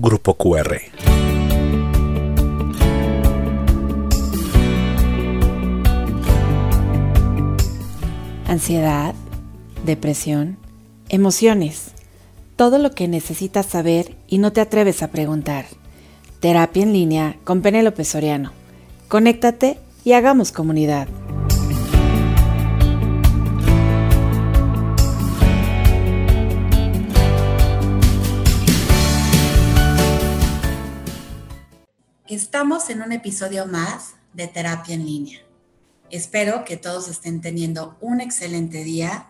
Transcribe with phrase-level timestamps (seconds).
[0.00, 0.80] Grupo QR.
[8.46, 9.16] Ansiedad,
[9.84, 10.56] depresión,
[11.08, 11.90] emociones.
[12.54, 15.66] Todo lo que necesitas saber y no te atreves a preguntar.
[16.38, 18.52] Terapia en línea con Penélope Soriano.
[19.08, 21.08] Conéctate y hagamos comunidad.
[32.38, 35.40] Estamos en un episodio más de Terapia en línea.
[36.08, 39.28] Espero que todos estén teniendo un excelente día.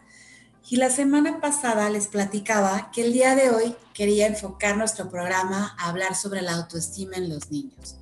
[0.69, 5.75] Y la semana pasada les platicaba que el día de hoy quería enfocar nuestro programa
[5.79, 7.97] a hablar sobre la autoestima en los niños.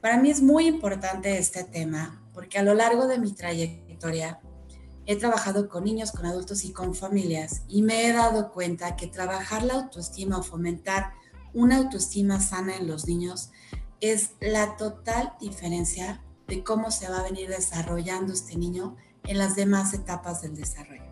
[0.00, 4.38] Para mí es muy importante este tema porque a lo largo de mi trayectoria
[5.04, 9.08] he trabajado con niños, con adultos y con familias y me he dado cuenta que
[9.08, 11.10] trabajar la autoestima o fomentar
[11.54, 13.50] una autoestima sana en los niños
[14.02, 19.54] es la total diferencia de cómo se va a venir desarrollando este niño en las
[19.54, 21.04] demás etapas del desarrollo.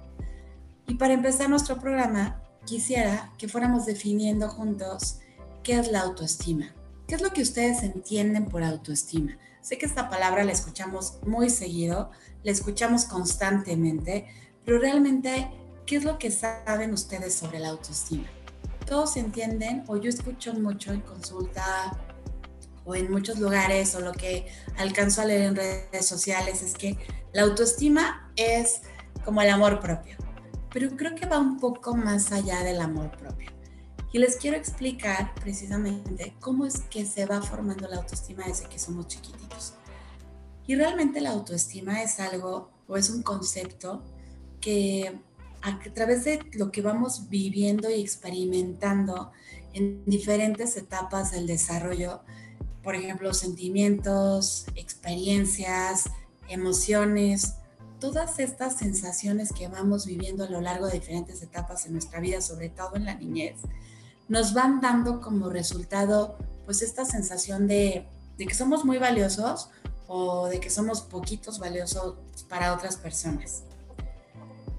[0.89, 5.21] Y para empezar nuestro programa, quisiera que fuéramos definiendo juntos
[5.63, 6.75] qué es la autoestima.
[7.07, 9.39] ¿Qué es lo que ustedes entienden por autoestima?
[9.61, 12.11] Sé que esta palabra la escuchamos muy seguido,
[12.43, 14.27] la escuchamos constantemente,
[14.65, 15.49] pero realmente,
[15.87, 18.27] ¿qué es lo que saben ustedes sobre la autoestima?
[18.85, 21.97] Todos entienden, o yo escucho mucho en consulta
[22.91, 26.99] o en muchos lugares o lo que alcanzo a leer en redes sociales es que
[27.33, 28.83] la autoestima es
[29.25, 30.17] como el amor propio,
[30.73, 33.51] pero creo que va un poco más allá del amor propio.
[34.13, 38.81] Y les quiero explicar precisamente cómo es que se va formando la autoestima desde que
[38.81, 39.75] somos chiquititos.
[40.67, 44.03] Y realmente la autoestima es algo o es un concepto
[44.61, 45.21] que
[45.63, 49.31] a través de lo que vamos viviendo y experimentando
[49.75, 52.23] en diferentes etapas del desarrollo,
[52.83, 56.05] por ejemplo, sentimientos, experiencias,
[56.49, 57.55] emociones,
[58.01, 62.41] todas estas sensaciones que vamos viviendo a lo largo de diferentes etapas en nuestra vida,
[62.41, 63.57] sobre todo en la niñez,
[64.29, 68.07] nos van dando como resultado pues esta sensación de,
[68.39, 69.69] de que somos muy valiosos
[70.07, 72.17] o de que somos poquitos valiosos
[72.49, 73.63] para otras personas.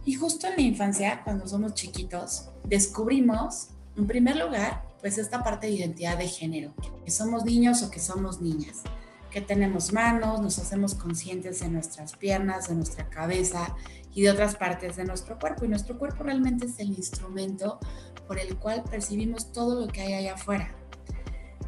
[0.04, 5.68] Y justo en la infancia, cuando somos chiquitos, descubrimos, en primer lugar, pues esta parte
[5.68, 6.74] de identidad de género,
[7.04, 8.84] que somos niños o que somos niñas,
[9.32, 13.76] que tenemos manos, nos hacemos conscientes de nuestras piernas, de nuestra cabeza
[14.14, 15.66] y de otras partes de nuestro cuerpo.
[15.66, 17.80] Y nuestro cuerpo realmente es el instrumento
[18.28, 20.76] por el cual percibimos todo lo que hay allá afuera.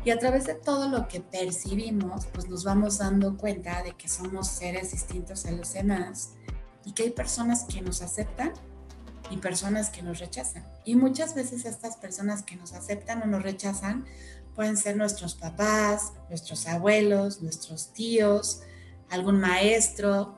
[0.05, 4.09] Y a través de todo lo que percibimos, pues nos vamos dando cuenta de que
[4.09, 6.33] somos seres distintos a los demás
[6.85, 8.51] y que hay personas que nos aceptan
[9.29, 10.65] y personas que nos rechazan.
[10.85, 14.05] Y muchas veces estas personas que nos aceptan o nos rechazan
[14.55, 18.61] pueden ser nuestros papás, nuestros abuelos, nuestros tíos,
[19.09, 20.35] algún maestro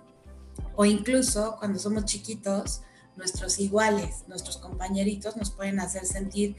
[0.75, 2.81] o incluso cuando somos chiquitos,
[3.15, 6.55] nuestros iguales, nuestros compañeritos nos pueden hacer sentir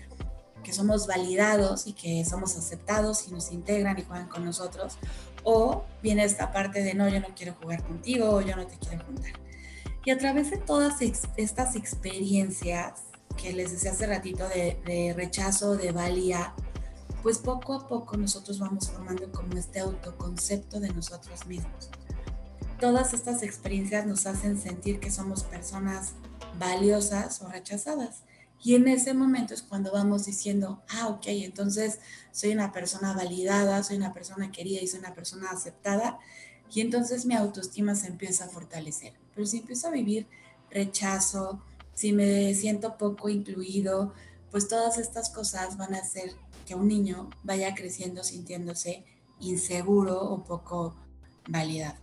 [0.63, 4.99] que somos validados y que somos aceptados y nos integran y juegan con nosotros.
[5.45, 8.77] O viene esta parte de no, yo no quiero jugar contigo o yo no te
[8.79, 9.33] quiero juntar.
[10.07, 12.93] Y a través de todas estas experiencias
[13.37, 16.55] que les decía hace ratito de, rechazo, de valía,
[17.25, 21.91] pues poco a poco nosotros vamos formando como este autoconcepto de nosotros mismos.
[22.79, 26.13] Todas estas experiencias nos hacen sentir que somos personas
[26.57, 28.23] valiosas o rechazadas.
[28.63, 31.99] Y en ese momento es cuando vamos diciendo, ah, ok, entonces
[32.31, 36.21] soy una persona validada, soy una persona querida y soy una persona aceptada.
[36.73, 40.27] Y entonces mi autoestima se empieza a fortalecer pero si empiezo a vivir
[40.71, 41.61] rechazo,
[41.95, 44.15] si me siento poco incluido,
[44.51, 46.33] pues todas estas cosas van a hacer
[46.67, 49.05] que un niño vaya creciendo sintiéndose
[49.39, 50.97] inseguro o poco
[51.49, 51.99] validado.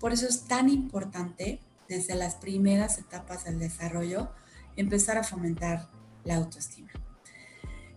[0.00, 4.28] Por eso es tan importante desde las primeras etapas del desarrollo
[4.76, 5.88] empezar a fomentar
[6.24, 6.90] la autoestima.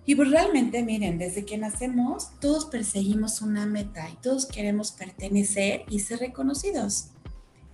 [0.06, 5.84] Y pues realmente, miren, desde que nacemos, todos perseguimos una meta y todos queremos pertenecer
[5.90, 7.10] y ser reconocidos.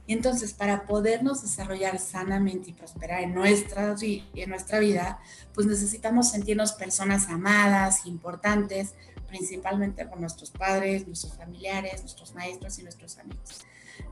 [0.07, 5.19] Y entonces, para podernos desarrollar sanamente y prosperar en nuestra, en nuestra vida,
[5.53, 8.93] pues necesitamos sentirnos personas amadas, importantes,
[9.27, 13.65] principalmente por nuestros padres, nuestros familiares, nuestros maestros y nuestros amigos.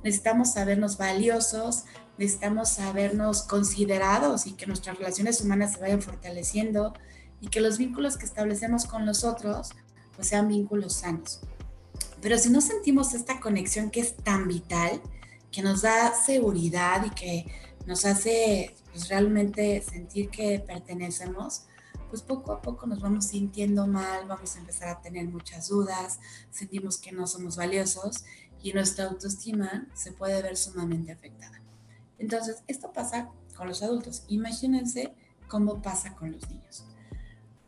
[0.04, 1.86] Necesitamos sabernos valiosos,
[2.18, 6.94] necesitamos sabernos considerados y que nuestras relaciones humanas se vayan fortaleciendo
[7.42, 9.72] y que los vínculos que establecemos con los otros
[10.16, 11.42] pues sean vínculos sanos.
[12.22, 15.02] Pero si no sentimos esta conexión que es tan vital,
[15.52, 17.46] que nos da seguridad y que
[17.86, 21.66] nos hace pues, realmente sentir que pertenecemos,
[22.10, 26.20] pues poco a poco nos vamos sintiendo mal, vamos a empezar a tener muchas dudas,
[26.52, 28.24] sentimos que no somos valiosos
[28.62, 31.62] y nuestra autoestima se puede ver sumamente afectada.
[32.18, 34.24] Entonces, esto pasa con los adultos.
[34.28, 35.14] Imagínense
[35.48, 36.86] cómo pasa con los niños.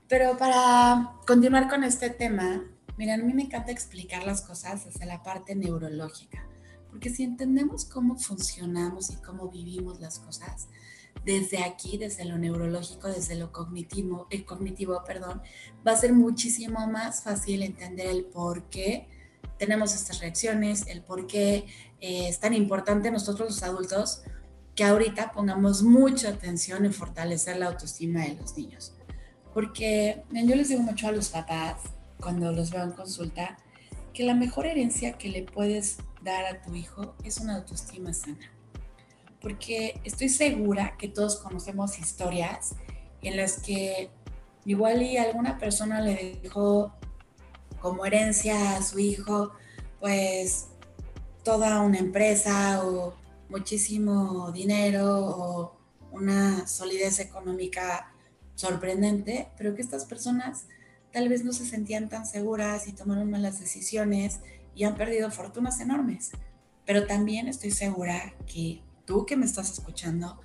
[0.07, 2.63] Pero para continuar con este tema,
[2.97, 6.47] miren, a mí me encanta explicar las cosas desde la parte neurológica,
[6.89, 10.69] porque si entendemos cómo funcionamos y cómo vivimos las cosas,
[11.25, 15.41] desde aquí, desde lo neurológico, desde lo cognitivo, el cognitivo, perdón,
[15.85, 19.09] va a ser muchísimo más fácil entender el por qué
[19.59, 21.65] tenemos estas reacciones, el por qué
[21.99, 24.21] eh, es tan importante nosotros los adultos
[24.73, 28.96] que ahorita pongamos mucha atención en fortalecer la autoestima de los niños.
[29.57, 31.77] Porque yo les digo mucho a los papás,
[32.21, 33.57] cuando los veo en consulta,
[34.13, 38.51] que la mejor herencia que le puedes dar a tu hijo es una autoestima sana.
[39.41, 42.75] Porque estoy segura que todos conocemos historias
[43.23, 44.11] en las que
[44.63, 46.93] igual y alguna persona le dejó
[47.81, 49.53] como herencia a su hijo,
[49.99, 50.67] pues
[51.43, 53.15] toda una empresa o
[53.49, 55.77] muchísimo dinero o
[56.11, 58.13] una solidez económica
[58.57, 60.65] sorprendente, pero que estas personas
[61.13, 64.39] tal vez no se sentían tan seguras y tomaron malas decisiones
[64.75, 66.31] y han perdido fortunas enormes.
[66.85, 70.39] Pero también estoy segura que tú que me estás escuchando,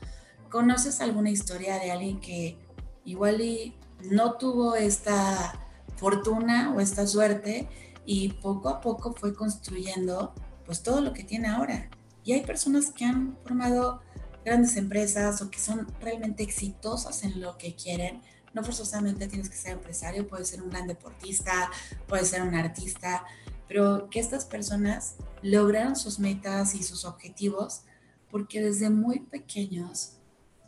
[0.51, 2.59] conoces alguna historia de alguien que
[3.05, 3.75] igual y
[4.11, 5.59] no tuvo esta
[5.97, 7.69] fortuna o esta suerte
[8.05, 10.35] y poco a poco fue construyendo
[10.67, 11.89] pues todo lo que tiene ahora.
[12.25, 14.03] Y hay personas que han formado
[14.45, 18.21] grandes empresas o que son realmente exitosas en lo que quieren.
[18.55, 21.71] No forzosamente tienes que ser empresario, puedes ser un gran deportista,
[22.07, 23.25] puedes ser un artista,
[23.69, 27.83] pero que estas personas lograron sus metas y sus objetivos
[28.31, 30.15] porque desde muy pequeños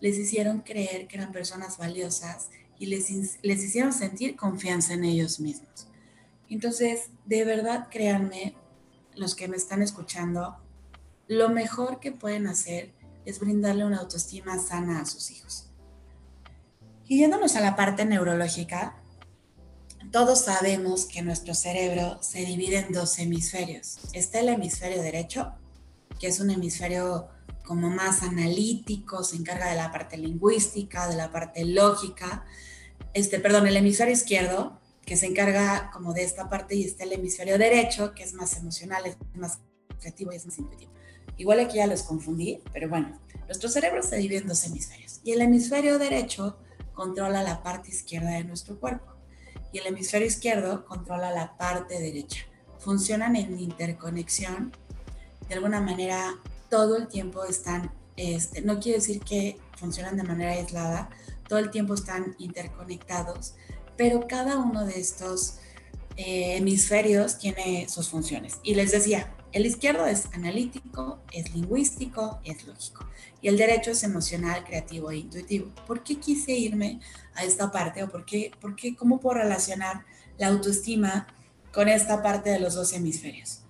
[0.00, 5.40] les hicieron creer que eran personas valiosas y les, les hicieron sentir confianza en ellos
[5.40, 5.88] mismos.
[6.48, 8.54] Entonces, de verdad, créanme,
[9.16, 10.56] los que me están escuchando,
[11.28, 12.92] lo mejor que pueden hacer
[13.24, 15.70] es brindarle una autoestima sana a sus hijos.
[17.06, 19.02] Y yéndonos a la parte neurológica,
[20.10, 23.98] todos sabemos que nuestro cerebro se divide en dos hemisferios.
[24.12, 25.52] Está el hemisferio derecho,
[26.18, 27.28] que es un hemisferio
[27.64, 32.44] como más analítico, se encarga de la parte lingüística, de la parte lógica.
[33.14, 37.12] Este, perdón, el hemisferio izquierdo, que se encarga como de esta parte, y está el
[37.14, 39.58] hemisferio derecho, que es más emocional, es más
[39.98, 40.92] creativo y es más intuitivo.
[41.36, 45.32] Igual aquí ya los confundí, pero bueno, nuestro cerebro se divide en dos hemisferios y
[45.32, 46.56] el hemisferio derecho
[46.92, 49.14] controla la parte izquierda de nuestro cuerpo
[49.72, 52.44] y el hemisferio izquierdo controla la parte derecha.
[52.78, 54.72] Funcionan en interconexión,
[55.48, 56.36] de alguna manera
[56.70, 61.10] todo el tiempo están, este, no quiere decir que funcionan de manera aislada,
[61.48, 63.54] todo el tiempo están interconectados,
[63.96, 65.58] pero cada uno de estos
[66.16, 68.58] eh, hemisferios tiene sus funciones.
[68.62, 73.06] Y les decía, el izquierdo es analítico, es lingüístico, es lógico.
[73.40, 75.70] Y el derecho es emocional, creativo e intuitivo.
[75.86, 76.98] ¿Por qué quise irme
[77.36, 80.04] a esta parte o por qué, por qué cómo puedo relacionar
[80.38, 81.28] la autoestima
[81.72, 83.60] con esta parte de los dos hemisferios?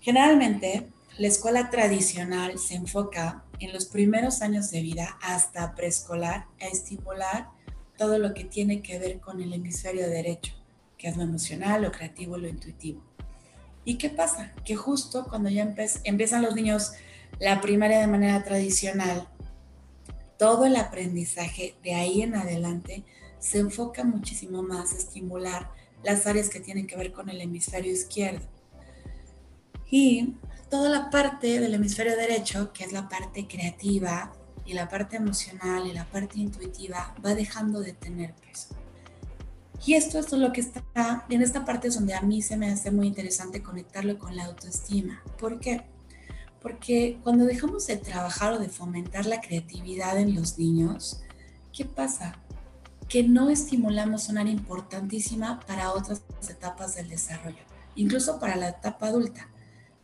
[0.00, 0.88] Generalmente,
[1.18, 7.48] la escuela tradicional se enfoca en los primeros años de vida hasta preescolar a estimular
[7.96, 10.52] todo lo que tiene que ver con el hemisferio derecho,
[10.98, 13.04] que es lo emocional, lo creativo, lo intuitivo.
[13.84, 14.52] ¿Y qué pasa?
[14.64, 16.92] Que justo cuando ya empiezan los niños
[17.38, 19.28] la primaria de manera tradicional,
[20.38, 23.04] todo el aprendizaje de ahí en adelante
[23.38, 25.70] se enfoca muchísimo más a estimular
[26.02, 28.46] las áreas que tienen que ver con el hemisferio izquierdo.
[29.90, 30.34] Y
[30.70, 34.32] toda la parte del hemisferio derecho, que es la parte creativa
[34.64, 38.76] y la parte emocional y la parte intuitiva, va dejando de tener peso.
[39.86, 42.70] Y esto, es lo que está, en esta parte es donde a mí se me
[42.70, 45.22] hace muy interesante conectarlo con la autoestima.
[45.38, 45.82] ¿Por qué?
[46.60, 51.22] Porque cuando dejamos de trabajar o de fomentar la creatividad en los niños,
[51.72, 52.38] ¿qué pasa?
[53.08, 59.06] Que no estimulamos una área importantísima para otras etapas del desarrollo, incluso para la etapa
[59.06, 59.48] adulta.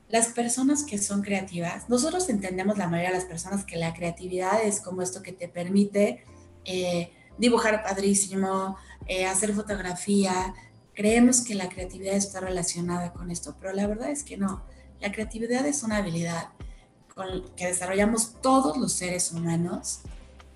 [0.09, 4.63] Las personas que son creativas, nosotros entendemos la mayoría de las personas que la creatividad
[4.65, 6.25] es como esto que te permite
[6.65, 8.77] eh, dibujar padrísimo,
[9.07, 10.55] eh, hacer fotografía.
[10.95, 14.63] Creemos que la creatividad está relacionada con esto, pero la verdad es que no.
[15.01, 16.49] La creatividad es una habilidad
[17.57, 20.01] que desarrollamos todos los seres humanos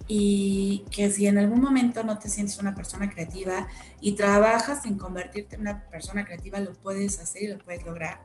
[0.08, 3.68] y que si en algún momento no te sientes una persona creativa
[4.00, 8.20] y trabajas en convertirte en una persona creativa, lo puedes hacer y lo puedes lograr.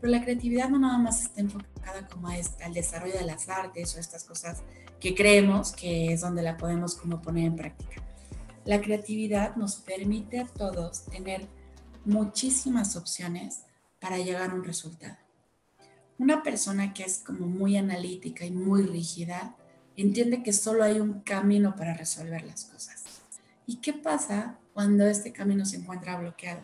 [0.00, 3.96] Pero la creatividad no nada más está enfocada como a al desarrollo de las artes
[3.96, 4.62] o estas cosas
[5.04, 8.02] que creemos que es donde la podemos como poner en práctica.
[8.64, 11.46] la creatividad nos permite a todos tener
[12.06, 13.64] muchísimas opciones
[14.00, 15.18] para llegar a un resultado.
[16.16, 19.54] Una persona que es como muy analítica y muy rígida
[19.94, 23.04] entiende que solo hay un camino para resolver las cosas.
[23.66, 26.62] ¿Y qué pasa cuando este camino se encuentra bloqueado?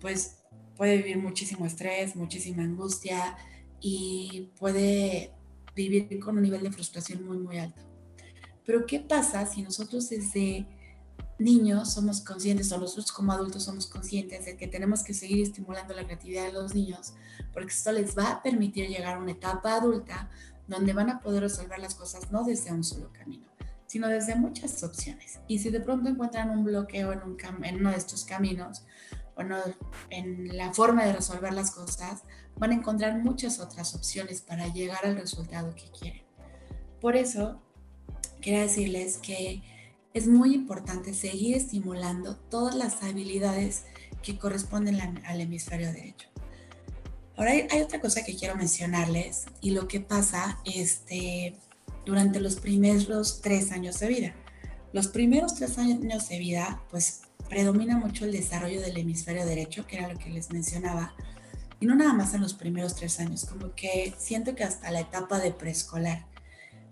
[0.00, 0.38] Pues
[0.76, 3.36] puede vivir muchísimo estrés, muchísima angustia
[3.80, 5.30] y puede
[5.74, 7.82] vivir con un nivel de frustración muy, muy alto.
[8.64, 10.66] Pero ¿qué pasa si nosotros desde
[11.40, 15.94] niños somos conscientes, o nosotros como adultos somos conscientes de que tenemos que seguir estimulando
[15.94, 17.14] la creatividad de los niños,
[17.52, 20.30] porque esto les va a permitir llegar a una etapa adulta
[20.68, 23.46] donde van a poder resolver las cosas no desde un solo camino,
[23.86, 25.40] sino desde muchas opciones.
[25.48, 28.84] Y si de pronto encuentran un bloqueo en, un en uno de estos caminos,
[29.34, 29.42] o
[30.10, 32.22] en la forma de resolver las cosas,
[32.60, 36.22] van a encontrar muchas otras opciones para llegar al resultado que quieren.
[37.00, 37.58] Por eso,
[38.42, 39.62] quiero decirles que
[40.12, 43.84] es muy importante seguir estimulando todas las habilidades
[44.22, 46.28] que corresponden al hemisferio derecho.
[47.36, 51.56] Ahora hay, otra cosa que quiero mencionarles y lo que pasa este,
[52.04, 54.34] durante los primeros tres años de vida.
[54.92, 59.96] Los primeros tres años de vida, pues predomina mucho el desarrollo del hemisferio derecho, que
[59.96, 61.14] era lo que les mencionaba,
[61.80, 65.00] y no nada más en los primeros tres años, como que siento que hasta la
[65.00, 66.26] etapa de preescolar.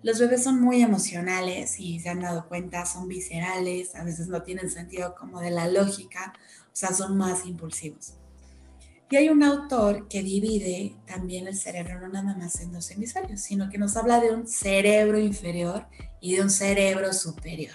[0.03, 4.43] Los bebés son muy emocionales y se han dado cuenta, son viscerales, a veces no
[4.43, 6.33] tienen sentido como de la lógica,
[6.67, 8.15] o sea, son más impulsivos.
[9.11, 13.41] Y hay un autor que divide también el cerebro no nada más en dos hemisferios,
[13.41, 15.87] sino que nos habla de un cerebro inferior
[16.21, 17.75] y de un cerebro superior.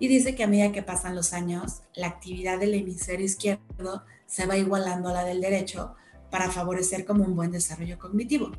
[0.00, 4.46] Y dice que a medida que pasan los años, la actividad del hemisferio izquierdo se
[4.46, 5.94] va igualando a la del derecho
[6.30, 8.52] para favorecer como un buen desarrollo cognitivo.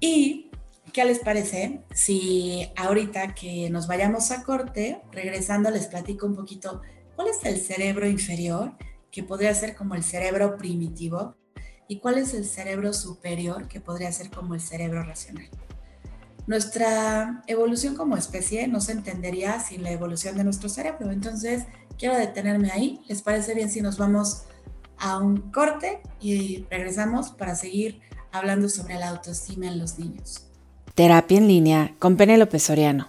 [0.00, 0.50] Y
[0.92, 6.82] ¿Qué les parece si ahorita que nos vayamos a corte, regresando les platico un poquito
[7.14, 8.72] cuál es el cerebro inferior,
[9.12, 11.36] que podría ser como el cerebro primitivo,
[11.86, 15.48] y cuál es el cerebro superior, que podría ser como el cerebro racional?
[16.48, 21.64] Nuestra evolución como especie no se entendería sin la evolución de nuestro cerebro, entonces
[21.98, 23.00] quiero detenerme ahí.
[23.06, 24.42] ¿Les parece bien si nos vamos
[25.00, 28.00] a un corte y regresamos para seguir
[28.32, 30.46] hablando sobre la autoestima en los niños?
[30.94, 33.08] Terapia en línea con Penélope Soriano.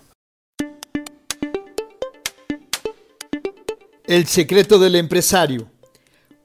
[4.05, 5.69] El secreto del empresario.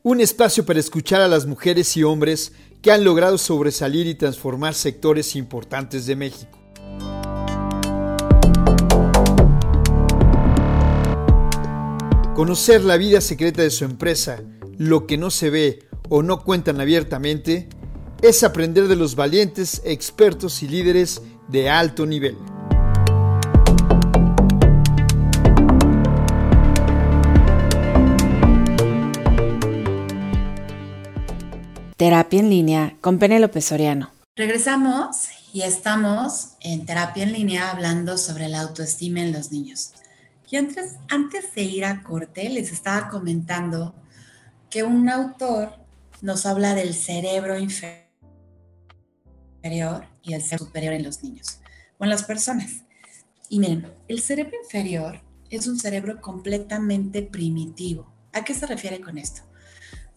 [0.02, 4.74] Un espacio para escuchar a las mujeres y hombres que han logrado sobresalir y transformar
[4.74, 6.58] sectores importantes de México.
[12.36, 14.42] Conocer la vida secreta de su empresa,
[14.78, 15.78] lo que no se ve
[16.08, 17.68] o no cuentan abiertamente,
[18.22, 22.36] es aprender de los valientes, expertos y líderes de alto nivel.
[31.96, 34.10] Terapia en línea con Penélope Soriano.
[34.36, 39.92] Regresamos y estamos en terapia en línea hablando sobre la autoestima en los niños.
[40.50, 43.94] Y antes, antes de ir a corte, les estaba comentando
[44.76, 45.72] que un autor
[46.20, 48.04] nos habla del cerebro inferior
[50.22, 51.60] y el cerebro superior en los niños
[51.96, 52.84] o en las personas.
[53.48, 58.12] Y miren, el cerebro inferior es un cerebro completamente primitivo.
[58.34, 59.40] ¿A qué se refiere con esto?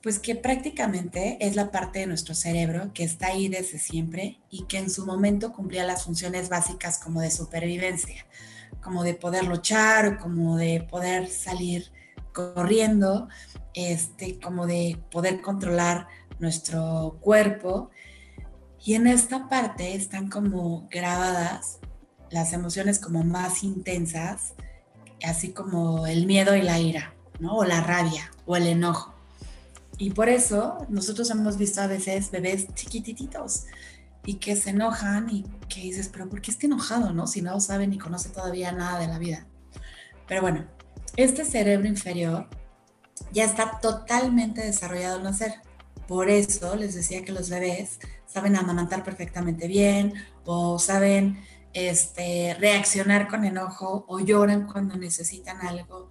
[0.03, 4.65] Pues que prácticamente es la parte de nuestro cerebro que está ahí desde siempre y
[4.65, 8.25] que en su momento cumplía las funciones básicas como de supervivencia,
[8.83, 11.93] como de poder luchar o como de poder salir
[12.53, 13.27] corriendo,
[13.74, 16.08] este, como de poder controlar
[16.39, 17.89] nuestro cuerpo
[18.84, 21.79] y en esta parte están como grabadas
[22.31, 24.53] las emociones como más intensas,
[25.24, 27.58] así como el miedo y la ira, ¿no?
[27.58, 29.13] O la rabia o el enojo.
[29.98, 33.65] Y por eso nosotros hemos visto a veces bebés chiquititos
[34.25, 37.27] y que se enojan y que dices, pero ¿por qué está enojado, no?
[37.27, 39.46] Si no sabe ni conoce todavía nada de la vida.
[40.25, 40.65] Pero bueno,
[41.23, 42.47] este cerebro inferior
[43.31, 45.53] ya está totalmente desarrollado al nacer.
[46.07, 50.13] Por eso les decía que los bebés saben amamantar perfectamente bien
[50.45, 51.39] o saben
[51.73, 56.09] este, reaccionar con enojo o lloran cuando necesitan algo,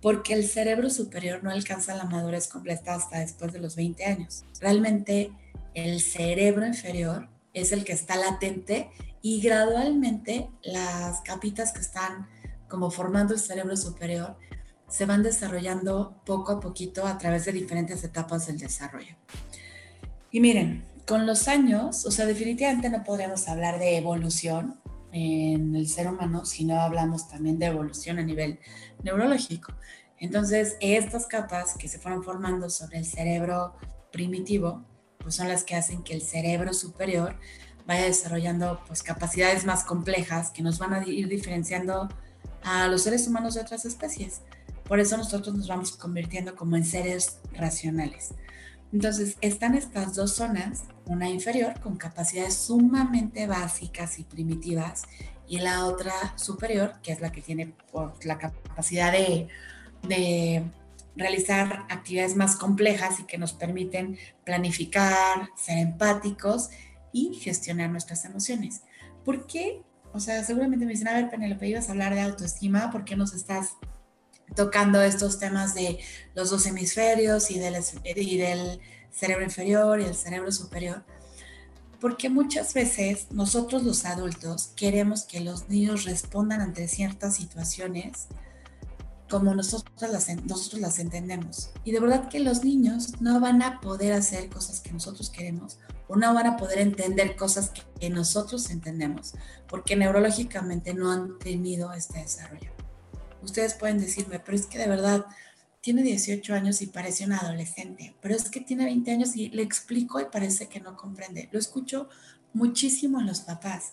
[0.00, 4.44] porque el cerebro superior no alcanza la madurez completa hasta después de los 20 años.
[4.60, 5.32] Realmente
[5.74, 12.28] el cerebro inferior es el que está latente y gradualmente las capitas que están
[12.72, 14.38] como formando el cerebro superior
[14.88, 19.14] se van desarrollando poco a poquito a través de diferentes etapas del desarrollo.
[20.30, 24.80] Y miren, con los años, o sea, definitivamente no podríamos hablar de evolución,
[25.12, 28.58] en el ser humano, sino hablamos también de evolución a nivel
[29.02, 29.74] neurológico.
[30.16, 33.74] Entonces, estas capas que se fueron formando sobre el cerebro
[34.12, 34.82] primitivo,
[35.18, 37.36] pues son las que hacen que el cerebro superior
[37.86, 42.08] vaya desarrollando pues capacidades más complejas que nos van a ir diferenciando
[42.64, 44.40] a los seres humanos de otras especies.
[44.84, 48.34] Por eso nosotros nos vamos convirtiendo como en seres racionales.
[48.92, 55.04] Entonces, están estas dos zonas, una inferior con capacidades sumamente básicas y primitivas
[55.48, 59.48] y la otra superior, que es la que tiene por la capacidad de,
[60.02, 60.62] de
[61.16, 66.70] realizar actividades más complejas y que nos permiten planificar, ser empáticos
[67.12, 68.82] y gestionar nuestras emociones.
[69.24, 69.82] ¿Por qué?
[70.12, 73.16] O sea, seguramente me dicen, a ver, Penelope, ibas a hablar de autoestima, ¿por qué
[73.16, 73.70] nos estás
[74.54, 75.98] tocando estos temas de
[76.34, 81.04] los dos hemisferios y del, y del cerebro inferior y el cerebro superior?
[82.00, 88.26] Porque muchas veces nosotros los adultos queremos que los niños respondan ante ciertas situaciones
[89.32, 91.70] como nosotros las, nosotros las entendemos.
[91.84, 95.78] Y de verdad que los niños no van a poder hacer cosas que nosotros queremos
[96.06, 99.32] o no van a poder entender cosas que, nosotros entendemos,
[99.68, 102.72] porque neurológicamente no han tenido este desarrollo.
[103.42, 105.24] Ustedes pueden decirme, pero es que de verdad
[105.80, 109.62] tiene 18 años y parece un adolescente, pero es que tiene 20 años y le
[109.62, 111.48] explico y parece que no comprende.
[111.52, 112.10] Lo escucho
[112.52, 113.92] muchísimo en los papás.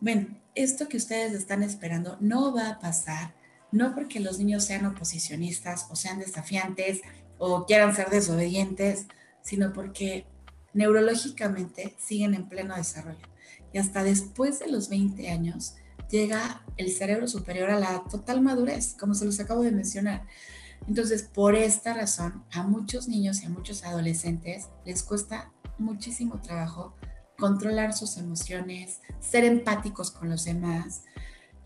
[0.00, 3.41] Ven, esto que ustedes están esperando no va a pasar
[3.72, 7.00] no porque los niños sean oposicionistas o sean desafiantes
[7.38, 9.06] o quieran ser desobedientes,
[9.42, 10.26] sino porque
[10.74, 13.26] neurológicamente siguen en pleno desarrollo.
[13.72, 15.74] Y hasta después de los 20 años
[16.10, 20.26] llega el cerebro superior a la total madurez, como se los acabo de mencionar.
[20.86, 26.94] Entonces, por esta razón, a muchos niños y a muchos adolescentes les cuesta muchísimo trabajo
[27.38, 31.04] controlar sus emociones, ser empáticos con los demás,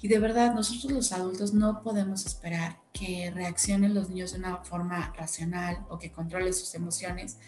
[0.02, 4.58] y de verdad, nosotros los adultos no podemos esperar que reaccionen los niños de una
[4.58, 7.38] forma racional o que controlen sus emociones,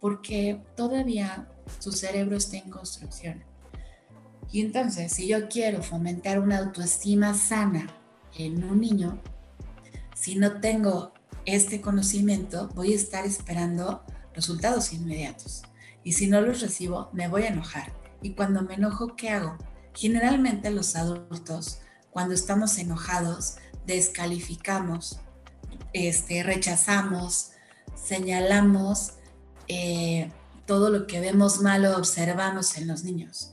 [0.00, 3.44] porque todavía su cerebro está en construcción.
[4.50, 7.86] Y entonces, si yo quiero fomentar una autoestima sana
[8.36, 9.20] en un niño,
[10.14, 11.12] si no tengo
[11.44, 14.02] este conocimiento, voy a estar esperando
[14.34, 15.62] resultados inmediatos.
[16.02, 17.92] Y si no los recibo, me voy a enojar.
[18.22, 19.58] Y cuando me enojo, ¿qué hago?
[19.98, 21.80] Generalmente los adultos,
[22.10, 25.18] cuando estamos enojados, descalificamos,
[25.92, 27.50] este, rechazamos,
[27.96, 29.14] señalamos
[29.66, 30.30] eh,
[30.66, 33.50] todo lo que vemos mal o observamos en los niños.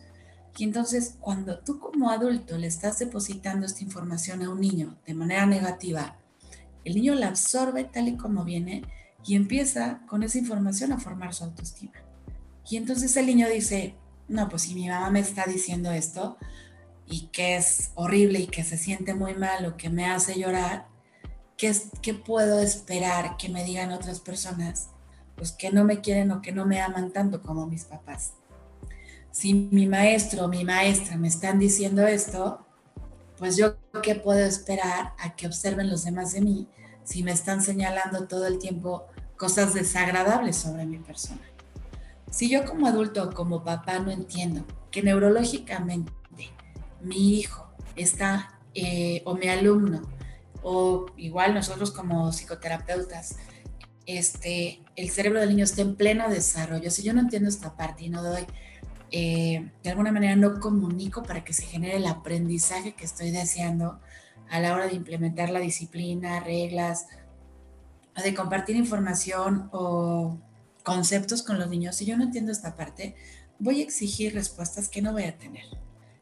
[0.55, 5.15] Y entonces cuando tú como adulto le estás depositando esta información a un niño de
[5.15, 6.15] manera negativa,
[6.84, 8.84] el niño la absorbe tal y como viene
[9.25, 11.93] y empieza con esa información a formar su autoestima.
[12.69, 13.95] Y entonces el niño dice,
[14.27, 16.38] no, pues si mi mamá me está diciendo esto
[17.05, 20.88] y que es horrible y que se siente muy mal o que me hace llorar,
[21.57, 24.89] ¿qué, es, qué puedo esperar que me digan otras personas?
[25.35, 28.33] Pues que no me quieren o que no me aman tanto como mis papás.
[29.31, 32.65] Si mi maestro o mi maestra me están diciendo esto,
[33.38, 36.67] pues yo qué puedo esperar a que observen los demás de mí
[37.03, 39.05] si me están señalando todo el tiempo
[39.38, 41.41] cosas desagradables sobre mi persona.
[42.35, 46.11] Si yo como adulto o como papá no entiendo que neurológicamente
[46.99, 50.01] mi hijo está, eh, o mi alumno,
[50.61, 53.37] o igual nosotros como psicoterapeutas,
[54.05, 56.91] este, el cerebro del niño está en pleno desarrollo.
[56.91, 58.45] Si yo no entiendo esta parte y no doy,
[59.11, 64.01] eh, de alguna manera no comunico para que se genere el aprendizaje que estoy deseando
[64.49, 67.07] a la hora de implementar la disciplina, reglas,
[68.21, 70.37] de compartir información o
[70.85, 73.15] conceptos con los niños, si yo no entiendo esta parte,
[73.59, 75.65] voy a exigir respuestas que no voy a tener.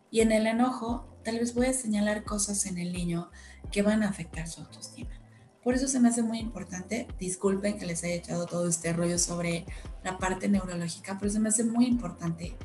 [0.10, 3.30] Y en el enojo, tal vez voy a señalar cosas en el niño
[3.72, 5.12] que van a afectar su autoestima.
[5.64, 9.20] Por eso se me hace muy importante, disculpen que les haya echado todo este rollo
[9.20, 9.66] sobre
[10.04, 12.56] la parte neurológica, pero se me hace muy importante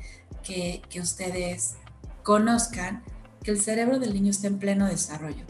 [0.41, 1.75] que, que ustedes
[2.23, 3.03] conozcan
[3.43, 5.45] que el cerebro del niño está en pleno desarrollo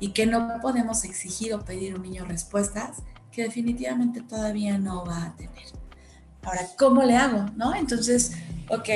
[0.00, 5.04] y que no podemos exigir o pedir a un niño respuestas que definitivamente todavía no
[5.04, 5.83] va a tener.
[6.44, 7.46] Ahora, ¿cómo le hago?
[7.56, 7.74] ¿No?
[7.74, 8.32] Entonces,
[8.68, 8.88] ok,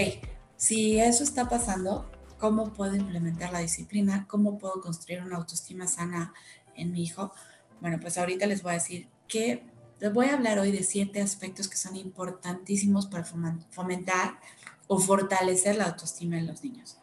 [0.56, 4.26] si eso está pasando, ¿cómo puedo implementar la disciplina?
[4.28, 6.34] ¿Cómo puedo construir una autoestima sana
[6.74, 7.32] en mi hijo?
[7.80, 9.64] Bueno, pues ahorita les voy a decir que
[9.98, 14.38] les voy a hablar hoy de siete aspectos que son importantísimos para fomentar
[14.86, 16.98] o fortalecer la autoestima en los niños.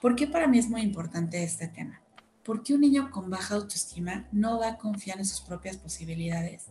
[0.00, 2.00] ¿Por qué para mí es muy importante este tema?
[2.44, 6.66] Porque un niño con baja autoestima no va a confiar en sus propias posibilidades,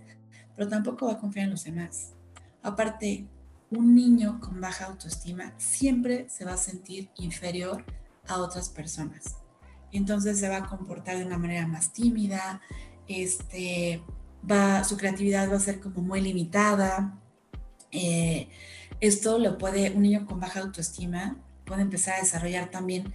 [0.56, 2.14] pero tampoco va a confiar en los demás.
[2.62, 3.28] Aparte,
[3.72, 7.86] un niño con baja autoestima siempre se va a sentir inferior
[8.28, 9.38] a otras personas.
[9.92, 12.62] Entonces se va a comportar de una manera más tímida,
[13.08, 14.04] este,
[14.50, 17.20] va, su creatividad va a ser como muy limitada.
[17.92, 18.50] Eh,
[19.00, 23.14] esto lo puede, un niño con baja autoestima puede empezar a desarrollar también,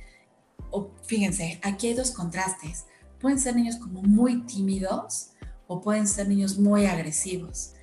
[0.70, 2.86] o, fíjense, aquí hay dos contrastes.
[3.20, 5.30] Pueden ser niños como muy tímidos
[5.66, 7.73] o pueden ser niños muy agresivos.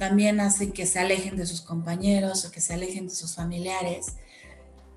[0.00, 4.14] También hace que se alejen de sus compañeros o que se alejen de sus familiares.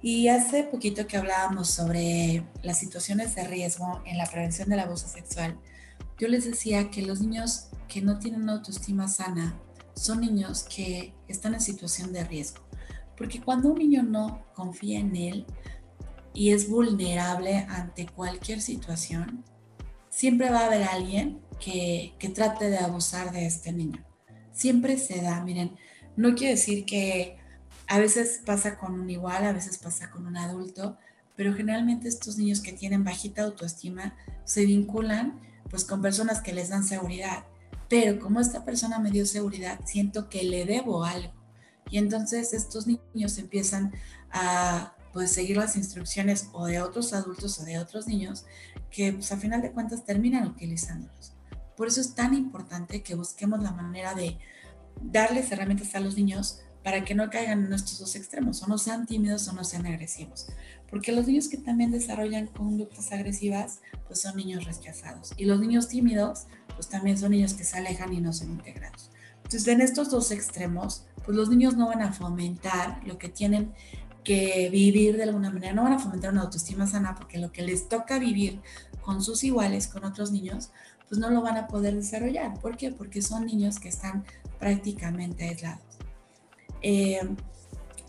[0.02, 5.10] Y hace poquito que hablábamos sobre las situaciones de riesgo en la prevención del abuso
[5.10, 5.60] sexual,
[6.18, 9.60] yo les decía que los niños que no tienen autoestima sana
[9.94, 12.64] son niños que están en situación de riesgo.
[13.18, 15.46] Porque cuando un niño no confía en él
[16.34, 19.44] y es vulnerable ante cualquier situación,
[20.10, 24.02] siempre va a haber alguien que, que trate de abusar de este niño.
[24.54, 25.76] Siempre se da, miren,
[26.16, 27.38] no quiere decir que
[27.88, 30.98] a veces pasa con un igual, a veces pasa con un adulto,
[31.36, 35.40] pero generalmente estos niños que tienen bajita autoestima se vinculan
[35.70, 37.46] pues con personas que les dan seguridad.
[37.90, 41.34] Pero como esta persona me dio seguridad, siento que le debo algo.
[41.90, 43.92] Y entonces estos niños empiezan
[44.32, 48.46] a pues seguir las instrucciones o de otros adultos o de otros niños
[48.90, 51.33] que pues a final de cuentas terminan utilizándolos.
[51.76, 54.38] Por eso es tan importante que busquemos la manera de
[55.02, 58.78] darles herramientas a los niños para que no caigan en estos dos extremos, o no
[58.78, 60.48] sean tímidos o no sean agresivos.
[60.90, 65.34] Porque los niños que también desarrollan conductas agresivas, pues son niños rechazados.
[65.38, 69.10] Y los niños tímidos, pues también son niños que se alejan y no son integrados.
[69.38, 73.74] Entonces, en estos dos extremos, pues los niños no van a fomentar lo que tienen
[74.24, 77.62] que vivir de alguna manera, no van a fomentar una autoestima sana porque lo que
[77.62, 78.62] les toca vivir
[79.02, 80.72] con sus iguales, con otros niños,
[81.14, 82.60] pues no lo van a poder desarrollar.
[82.60, 82.90] ¿Por qué?
[82.90, 84.26] Porque son niños que están
[84.58, 85.84] prácticamente aislados.
[86.82, 87.20] Eh,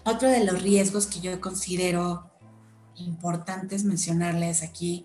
[0.06, 2.30] otro de los riesgos que yo considero
[2.96, 5.04] importantes mencionarles aquí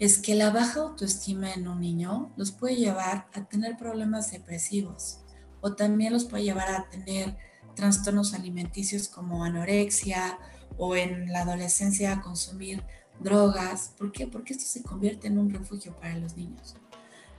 [0.00, 5.20] es que la baja autoestima en un niño los puede llevar a tener problemas depresivos
[5.60, 7.36] o también los puede llevar a tener
[7.76, 10.40] trastornos alimenticios como anorexia
[10.76, 12.82] o en la adolescencia a consumir
[13.20, 13.92] drogas.
[13.96, 14.26] ¿Por qué?
[14.26, 16.74] Porque esto se convierte en un refugio para los niños.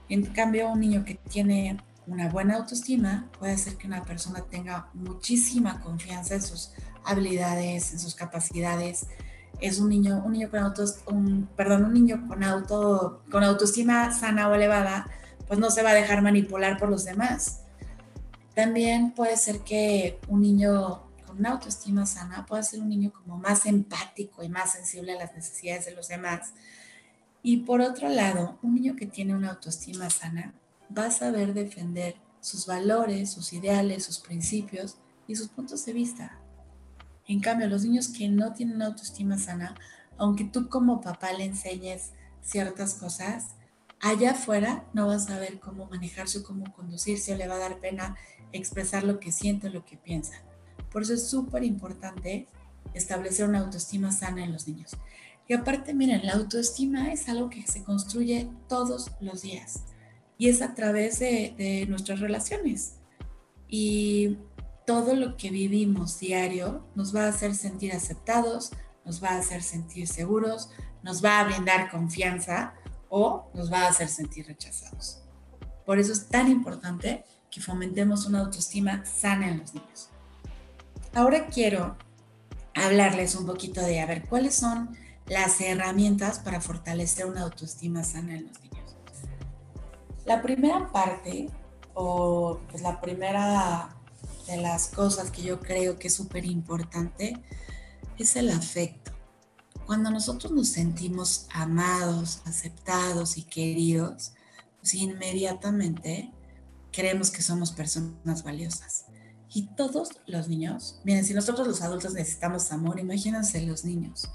[0.08, 4.88] En cambio, un niño que tiene una buena autoestima puede hacer que una persona tenga
[4.92, 6.72] muchísima confianza en sus
[7.04, 9.06] habilidades, en sus capacidades.
[9.60, 14.12] Es un niño, un niño con autos, un, perdón, un niño con auto, con autoestima
[14.12, 15.06] sana o elevada,
[15.46, 17.60] pues no se va a dejar manipular por los demás.
[18.54, 23.38] También puede ser que un niño con una autoestima sana pueda ser un niño como
[23.38, 26.52] más empático y más sensible a las necesidades de los demás.
[27.46, 30.54] Y por otro lado, un niño que tiene una autoestima sana
[30.96, 34.96] va a saber defender sus valores, sus ideales, sus principios
[35.28, 36.38] y sus puntos de vista.
[37.28, 39.74] En cambio, los niños que no tienen autoestima sana,
[40.16, 43.56] aunque tú como papá le enseñes ciertas cosas,
[44.00, 47.58] allá afuera no vas a saber cómo manejarse o cómo conducirse o le va a
[47.58, 48.16] dar pena
[48.52, 50.42] expresar lo que siente lo que piensa.
[50.90, 52.48] Por eso es súper importante
[52.94, 54.96] establecer una autoestima sana en los niños.
[55.46, 59.82] Y aparte, miren, la autoestima es algo que se construye todos los días
[60.38, 62.96] y es a través de, nuestras relaciones.
[63.68, 64.38] Y
[64.86, 68.72] todo lo que vivimos diario nos va a hacer sentir aceptados,
[69.04, 70.70] nos va a hacer sentir seguros,
[71.02, 72.74] nos va a brindar confianza
[73.10, 75.22] o nos va a hacer sentir rechazados.
[75.84, 80.08] Por eso es tan importante que fomentemos una autoestima sana en los niños.
[81.12, 81.96] Ahora quiero
[82.74, 88.36] hablarles un poquito de, a ver, cuáles son las herramientas para fortalecer una autoestima sana
[88.36, 88.96] en los niños.
[90.24, 91.50] La primera parte,
[91.94, 93.96] o pues la primera
[94.46, 97.42] de las cosas que yo creo que es súper importante,
[98.18, 99.12] es el afecto.
[99.86, 104.32] Cuando nosotros nos sentimos amados, aceptados y queridos,
[104.80, 106.32] pues inmediatamente
[106.90, 109.06] creemos que somos personas valiosas.
[109.52, 114.30] Y todos los niños, miren, si nosotros los adultos necesitamos amor, imagínense los niños.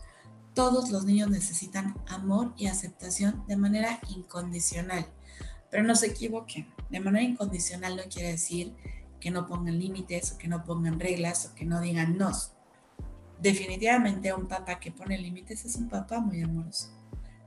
[0.60, 5.08] Todos los niños necesitan amor y aceptación de manera incondicional.
[5.72, 8.76] Pero no se equivoquen, de manera incondicional no quiere decir
[9.22, 12.32] que no pongan límites o que no pongan reglas o que no digan no.
[13.42, 16.90] Definitivamente un papá que pone límites es un papá muy amoroso.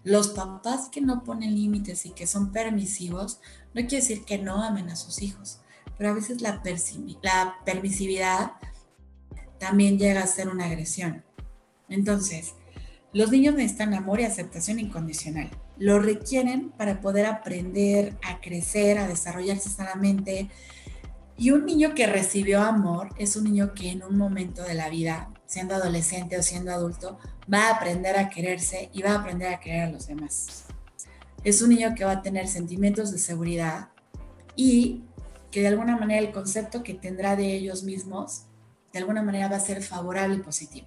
[0.04, 3.40] Los papás que no ponen límites y que son permisivos
[3.74, 5.60] no quiere decir que no amen a sus hijos,
[5.98, 8.52] pero a veces la, permisividad
[9.58, 11.22] también llega a ser una agresión.
[11.90, 12.54] Entonces,
[13.12, 15.50] los niños necesitan amor y aceptación incondicional
[15.82, 20.48] lo requieren para poder aprender a crecer, a desarrollarse sanamente.
[21.36, 24.88] Y un niño que recibió amor es un niño que en un momento de la
[24.88, 27.18] vida, siendo adolescente o siendo adulto,
[27.52, 30.66] va a aprender a quererse y va a aprender a querer a los demás.
[31.42, 33.88] Es un niño que va a tener sentimientos de seguridad
[34.54, 35.02] y
[35.50, 38.44] que de alguna manera el concepto que tendrá de ellos mismos,
[38.92, 40.86] de alguna manera va a ser favorable y positivo.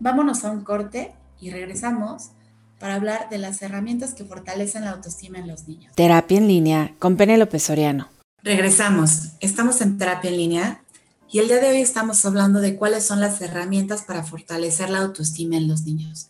[0.00, 2.30] Vámonos a un corte y regresamos
[2.78, 5.94] para hablar de las herramientas que fortalecen la autoestima en los niños.
[5.94, 8.08] Terapia en línea con Penélope Soriano.
[8.42, 9.30] Regresamos.
[9.40, 10.84] Estamos en terapia en línea
[11.30, 14.98] y el día de hoy estamos hablando de cuáles son las herramientas para fortalecer la
[14.98, 16.28] autoestima en los niños.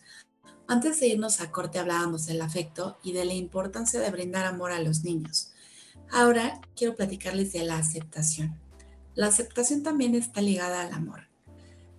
[0.67, 4.71] Antes de irnos a corte hablábamos del afecto y de la importancia de brindar amor
[4.71, 5.51] a los niños.
[6.11, 8.57] Ahora quiero platicarles de la aceptación.
[9.13, 11.27] La aceptación también está ligada al amor,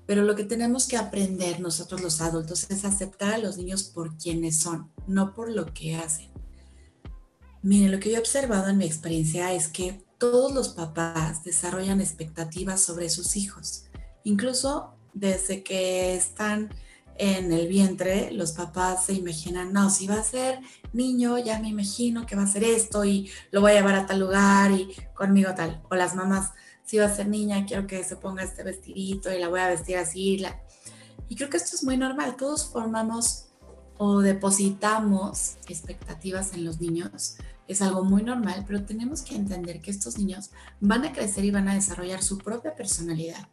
[0.06, 4.16] pero lo que tenemos que aprender nosotros los adultos es aceptar a los niños por
[4.16, 6.30] quienes son, no por lo que hacen.
[7.62, 12.00] Miren, lo que yo he observado en mi experiencia es que todos los papás desarrollan
[12.00, 13.84] expectativas sobre sus hijos,
[14.24, 16.70] incluso desde que están
[17.18, 20.60] en el vientre, los papás se imaginan, no, si va a ser
[20.92, 24.06] niño, ya me imagino que va a ser esto y lo voy a llevar a
[24.06, 25.82] tal lugar y conmigo tal.
[25.90, 26.52] O las mamás,
[26.86, 29.68] si va a ser niña, quiero que se ponga este vestidito y la voy a
[29.68, 30.42] vestir así.
[31.28, 32.36] Y creo que esto es muy normal.
[32.36, 33.48] Todos formamos
[33.98, 37.36] o depositamos expectativas en los niños.
[37.66, 41.50] Es algo muy normal, pero tenemos que entender que estos niños van a crecer y
[41.50, 43.48] van a desarrollar su propia personalidad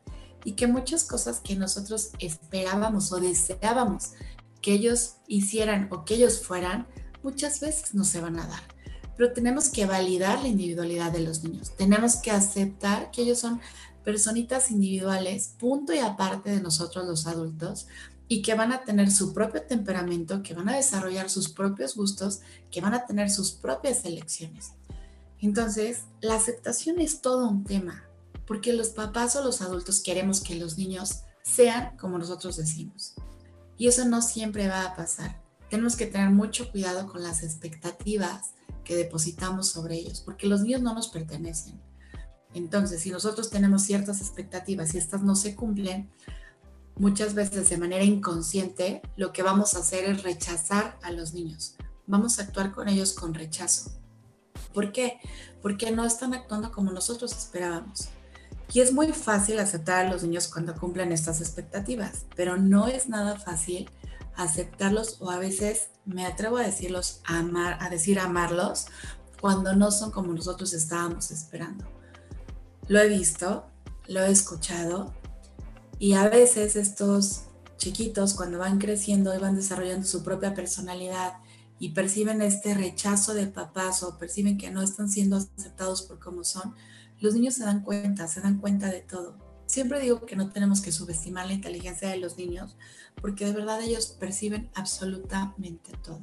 [0.46, 4.12] y que muchas cosas que nosotros esperábamos o deseábamos
[4.62, 6.88] que ellos hicieran o que ellos fueran,
[7.24, 8.73] muchas veces no se van a dar.
[9.18, 11.76] Pero tenemos que validar la individualidad de los niños.
[11.76, 13.62] Tenemos que aceptar que ellos son
[14.04, 17.88] personitas individuales, punto y aparte de nosotros los adultos,
[18.28, 22.40] y que van a tener su propio temperamento, que van a desarrollar sus propios gustos,
[22.72, 24.72] que van a tener sus propias elecciones.
[25.40, 28.04] Entonces, la aceptación es todo un tema
[28.46, 33.14] porque los papás o los adultos queremos que los niños sean como nosotros decimos.
[33.78, 35.42] Y eso no siempre va a pasar.
[35.70, 38.52] Tenemos que tener mucho cuidado con las expectativas
[38.84, 41.82] que depositamos sobre ellos, porque los niños no nos pertenecen.
[42.54, 46.12] Entonces, si nosotros tenemos ciertas expectativas y estas no se cumplen,
[46.96, 51.76] muchas veces de manera inconsciente, lo que vamos a hacer es rechazar a los niños.
[52.06, 53.92] Vamos a actuar con ellos con rechazo.
[54.74, 55.20] ¿Por qué?
[55.62, 58.10] Porque no están actuando como nosotros esperábamos.
[58.72, 63.08] Y es muy fácil aceptar a los niños cuando cumplen estas expectativas, pero no es
[63.08, 63.90] nada fácil
[64.36, 68.88] aceptarlos o a veces me atrevo a decirlos amar, a decir amarlos
[69.40, 71.86] cuando no son como nosotros estábamos esperando.
[72.88, 73.66] Lo he visto,
[74.08, 75.14] lo he escuchado
[76.00, 77.44] y a veces estos
[77.78, 81.34] chiquitos cuando van creciendo y van desarrollando su propia personalidad
[81.80, 86.44] y perciben este rechazo de papás o perciben que no están siendo aceptados por como
[86.44, 86.74] son,
[87.20, 89.36] los niños se dan cuenta, se dan cuenta de todo.
[89.74, 92.76] Siempre digo que no tenemos que subestimar la inteligencia de los niños
[93.20, 96.20] porque de verdad ellos perciben absolutamente todo.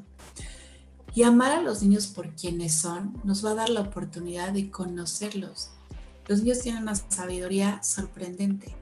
[1.16, 4.70] Y amar a los niños por quienes son nos va a dar la oportunidad de
[4.70, 5.70] conocerlos.
[6.28, 8.76] Los niños tienen una sabiduría sorprendente.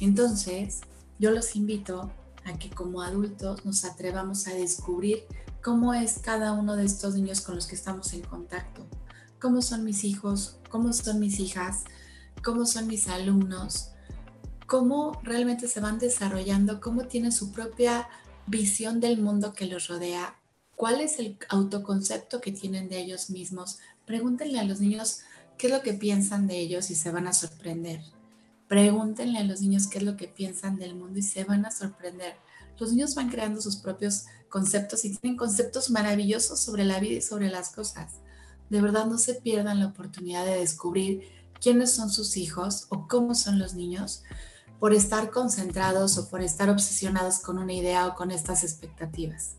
[0.00, 0.80] Entonces,
[1.20, 2.10] yo los invito
[2.44, 5.22] a que como adultos nos atrevamos a descubrir
[5.62, 8.84] cómo es cada uno de estos niños con los que estamos en contacto
[9.38, 11.84] cómo son mis hijos, cómo son mis hijas,
[12.42, 13.89] cómo son mis alumnos,
[14.70, 18.08] cómo realmente se van desarrollando, cómo tienen su propia
[18.46, 20.38] visión del mundo que los rodea,
[20.76, 23.80] cuál es el autoconcepto que tienen de ellos mismos.
[24.06, 25.22] Pregúntenle a los niños
[25.58, 28.00] qué es lo que piensan de ellos y se van a sorprender.
[28.68, 31.72] Pregúntenle a los niños qué es lo que piensan del mundo y se van a
[31.72, 32.36] sorprender.
[32.78, 37.22] Los niños van creando sus propios conceptos y tienen conceptos maravillosos sobre la vida y
[37.22, 38.20] sobre las cosas
[38.68, 41.22] de verdad no se pierdan la oportunidad de descubrir
[41.60, 44.22] quiénes son sus hijos o cómo son los niños
[44.80, 49.56] por estar concentrados o por estar obsesionados con una idea o con estas expectativas.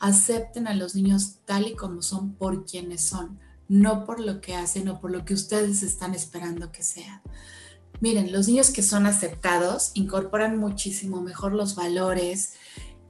[0.00, 4.56] Acepten a los niños tal y como son por quienes son, no por lo que
[4.56, 7.22] hacen o por lo que ustedes están esperando que sea.
[8.00, 12.54] Miren, los niños que son aceptados incorporan muchísimo mejor los valores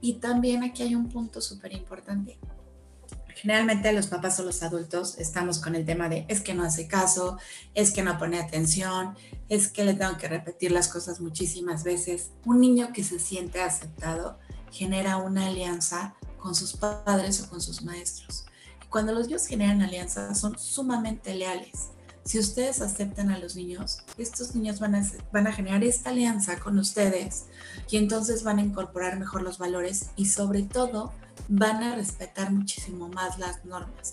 [0.00, 2.38] y también aquí hay un punto súper importante
[3.44, 6.88] generalmente los papás o los adultos estamos con el tema de es que no hace
[6.88, 7.36] caso,
[7.74, 9.18] es que no pone atención,
[9.50, 12.30] es que le tengo que repetir las cosas muchísimas veces.
[12.46, 14.38] Un niño que se siente aceptado
[14.72, 18.46] genera una alianza con sus padres o con sus maestros.
[18.82, 21.90] Y cuando los niños generan alianzas son sumamente leales.
[22.24, 26.58] Si ustedes aceptan a los niños, estos niños van a, van a generar esta alianza
[26.58, 27.44] con ustedes
[27.90, 31.12] y entonces van a incorporar mejor los valores y sobre todo
[31.48, 34.12] van a respetar muchísimo más las normas.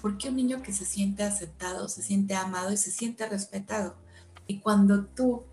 [0.00, 3.96] Porque un niño que se siente aceptado, se siente amado y se siente respetado.
[4.46, 5.44] Y cuando tú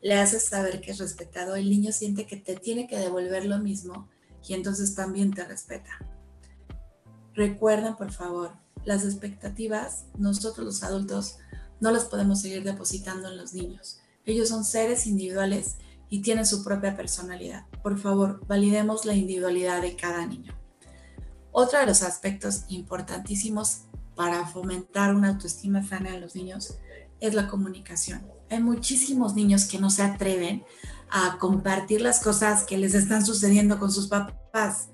[0.00, 3.58] le haces saber que es respetado, el niño siente que te tiene que devolver lo
[3.58, 4.08] mismo
[4.46, 5.98] y entonces también te respeta.
[7.34, 8.52] Recuerden, por favor,
[8.84, 11.38] las expectativas, nosotros los adultos
[11.80, 14.00] no las podemos seguir depositando en los niños.
[14.24, 15.76] Ellos son seres individuales
[16.10, 17.66] y tienen su propia personalidad.
[17.82, 20.57] Por favor, validemos la individualidad de cada niño.
[21.52, 23.82] Otro de los aspectos importantísimos
[24.14, 26.78] para fomentar una autoestima sana en los niños
[27.20, 28.22] es la comunicación.
[28.50, 30.64] Hay muchísimos niños que no se atreven
[31.10, 34.88] a compartir las cosas que les están sucediendo con sus papás.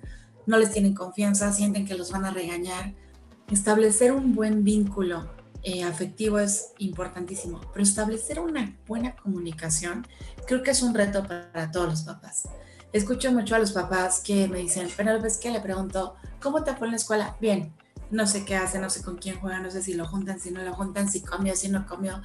[0.47, 2.95] No les tienen confianza, sienten que los van a regañar.
[3.51, 5.29] Establecer un buen vínculo
[5.63, 10.07] eh, afectivo es importantísimo, pero establecer una buena comunicación
[10.47, 12.45] creo que es un reto para, todos los papás.
[12.95, 16.77] Escucho mucho a los papás que me dicen, pero ves que le pregunto, ¿cómo te
[16.77, 17.37] fue en la escuela?
[17.41, 17.73] Bien,
[18.13, 20.53] no sé qué hace, no sé con quién juega, no sé si lo juntan, si
[20.53, 22.23] no lo juntan, si comió, si no comió.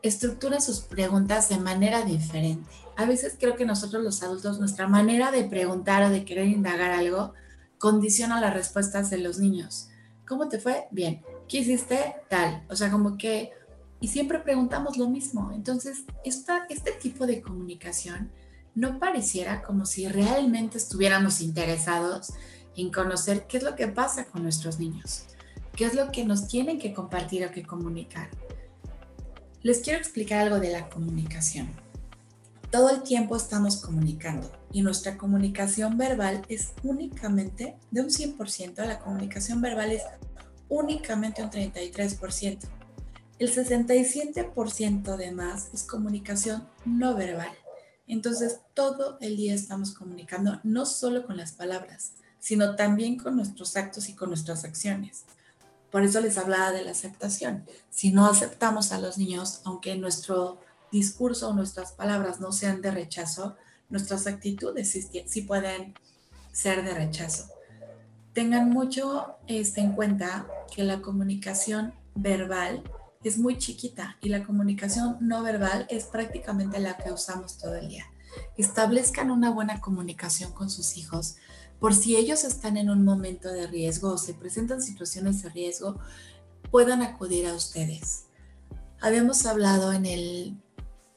[0.00, 2.66] Estructura sus preguntas de manera diferente.
[2.96, 6.92] A veces creo que nosotros los adultos, nuestra manera de preguntar o de querer indagar
[6.92, 7.34] algo
[7.76, 9.90] condiciona las respuestas de los niños.
[10.26, 10.88] ¿Cómo te fue?
[10.92, 11.22] Bien.
[11.46, 12.14] ¿Qué hiciste?
[12.30, 12.64] Tal.
[12.70, 13.50] O sea, como que...
[14.00, 15.52] Y siempre preguntamos lo mismo.
[15.52, 18.32] Entonces, esta, este tipo de comunicación
[18.78, 22.32] no pareciera como si realmente estuviéramos interesados
[22.76, 25.24] en conocer qué es lo que pasa con nuestros niños,
[25.74, 28.30] qué es lo que nos tienen que compartir o que comunicar.
[29.62, 31.68] Les quiero explicar algo de la comunicación.
[32.70, 39.00] Todo el tiempo estamos comunicando y nuestra comunicación verbal es únicamente de un 100%, la
[39.00, 40.02] comunicación verbal es
[40.68, 42.60] únicamente un 33%.
[43.40, 47.50] El 67% de más es comunicación no verbal.
[48.08, 53.76] Entonces, todo el día estamos comunicando, no solo con las palabras, sino también con nuestros
[53.76, 55.24] actos y con nuestras acciones.
[55.90, 57.64] Por eso les hablaba de la aceptación.
[57.90, 60.58] Si no aceptamos a los niños, aunque nuestro
[60.90, 63.56] discurso o nuestras palabras no sean de rechazo,
[63.88, 64.90] nuestras actitudes
[65.26, 65.94] sí, pueden
[66.52, 67.48] ser de rechazo.
[68.32, 72.82] Tengan mucho este, en cuenta que la comunicación verbal
[73.24, 77.88] es muy chiquita y la comunicación no verbal es prácticamente la que usamos todo el
[77.88, 78.06] día.
[78.56, 81.36] Establezcan una buena comunicación con sus hijos
[81.80, 85.98] por si ellos están en un momento de riesgo o se presentan situaciones de riesgo,
[86.70, 88.24] puedan acudir a ustedes.
[89.00, 90.56] Habíamos hablado en el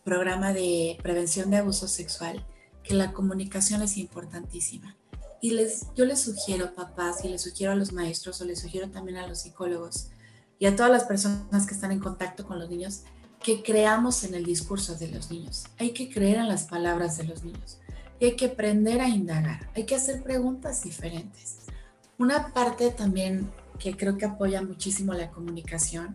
[0.04, 2.46] programa de prevención de abuso sexual
[2.84, 4.98] que la comunicación es importantísima.
[5.42, 8.92] Y les, yo les sugiero, papás, y les sugiero a los maestros o les sugiero
[8.92, 10.12] también a los psicólogos
[10.62, 13.02] y a todas las personas que están en contacto con los niños,
[13.44, 15.66] que creamos en el discurso de los niños.
[15.80, 17.80] Hay que creer en las palabras de los niños
[18.20, 21.62] y hay que aprender a indagar, hay que hacer preguntas diferentes.
[22.20, 26.14] Una parte también que creo que apoya muchísimo la comunicación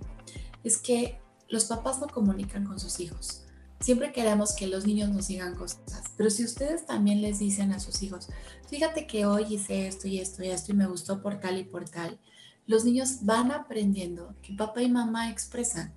[0.62, 3.42] es que los papás no comunican con sus hijos.
[3.80, 7.80] Siempre queremos que los niños nos digan cosas, pero si ustedes también les dicen a
[7.80, 8.28] sus hijos,
[8.68, 11.64] fíjate que hoy hice esto y esto y esto y me gustó por tal y
[11.64, 12.20] por tal,
[12.66, 15.92] los niños van aprendiendo que papá y mamá expresan.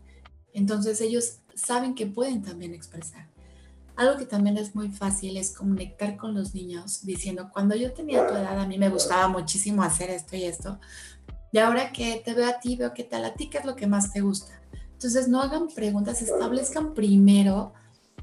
[0.53, 3.27] Entonces ellos saben que pueden también expresar.
[3.95, 8.25] Algo que también es muy fácil es conectar con los niños diciendo, cuando yo tenía
[8.27, 10.79] tu edad a mí me gustaba muchísimo hacer esto y esto.
[11.51, 13.75] Y ahora que te veo a ti, veo qué tal a ti, qué es lo
[13.75, 14.61] que más te gusta.
[14.93, 17.73] Entonces no hagan preguntas, establezcan primero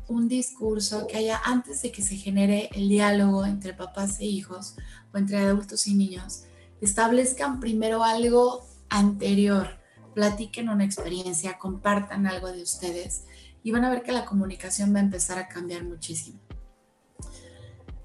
[0.09, 4.77] un discurso que haya antes de que se genere el diálogo entre papás e hijos
[5.13, 6.45] o entre adultos y niños.
[6.81, 9.79] Establezcan primero algo anterior,
[10.15, 13.25] platiquen una experiencia, compartan algo de ustedes
[13.63, 16.39] y van a ver que la comunicación va a empezar a cambiar muchísimo.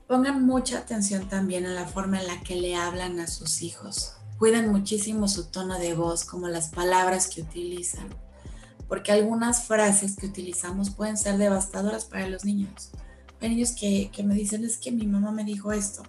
[0.07, 4.13] Pongan mucha atención también en la forma en la que le hablan a sus hijos.
[4.37, 8.09] Cuiden muchísimo su tono de voz, como las palabras que utilizan,
[8.87, 12.91] porque algunas frases que utilizamos pueden ser devastadoras para los niños.
[13.39, 16.03] Hay niños que, que me dicen, es que mi mamá me dijo esto.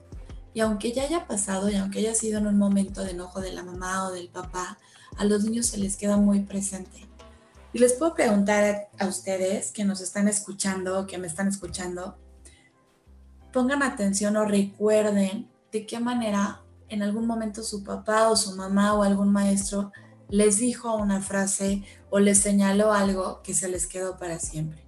[0.54, 3.52] Y aunque ya haya pasado y aunque haya sido en un momento de enojo de
[3.52, 4.78] la mamá o del papá,
[5.16, 7.08] a los niños se les queda muy presente.
[7.72, 12.18] Y les puedo preguntar a ustedes que nos están escuchando, que me están escuchando,
[13.52, 18.94] pongan atención o recuerden de qué manera en algún momento su papá o su mamá
[18.94, 19.92] o algún maestro
[20.28, 24.86] les dijo una frase o les señaló algo que se les quedó para siempre.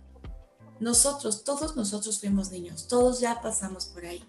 [0.81, 4.25] Nosotros, todos nosotros fuimos niños, todos ya pasamos por ahí.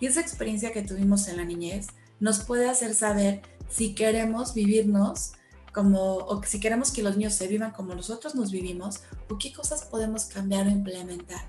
[0.00, 1.88] Y esa experiencia que tuvimos en la niñez
[2.18, 5.32] nos puede hacer saber si queremos vivirnos
[5.72, 9.52] como, o si queremos que los niños se vivan como nosotros nos vivimos, o qué
[9.52, 11.42] cosas podemos cambiar o implementar.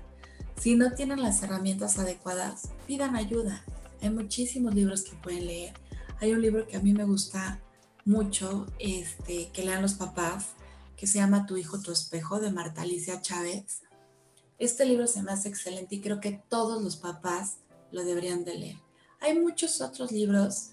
[0.60, 3.64] Si no tienen las herramientas adecuadas, pidan ayuda.
[4.00, 5.74] Hay muchísimos libros que pueden leer.
[6.20, 7.60] Hay un libro que a mí me gusta
[8.04, 10.50] mucho, este, que lean los papás,
[10.96, 13.82] que se llama Tu hijo, tu espejo, de Marta Alicia Chávez.
[14.58, 17.56] Este libro se me hace excelente y creo que todos los papás
[17.92, 18.76] lo deberían de leer.
[19.20, 20.70] Hay muchos otros libros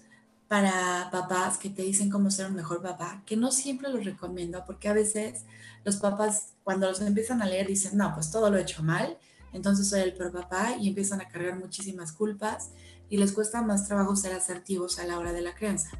[0.48, 4.64] para papás que te dicen cómo ser un mejor papá, que no siempre los recomiendo
[4.66, 5.44] porque a veces
[5.84, 9.16] los papás cuando los empiezan a leer dicen, no, pues todo lo he hecho mal,
[9.52, 12.70] entonces soy el peor papá y empiezan a cargar muchísimas culpas
[13.08, 15.90] y les cuesta más trabajo ser asertivos a la hora de la crianza.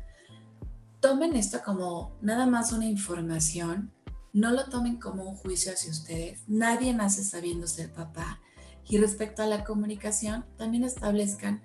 [1.01, 3.93] Tomen esto como nada más una información,
[4.33, 8.41] no lo tomen como un juicio hacia ustedes, nadie nace sabiendo ser papá
[8.91, 11.63] y respecto a la comunicación, también establezcan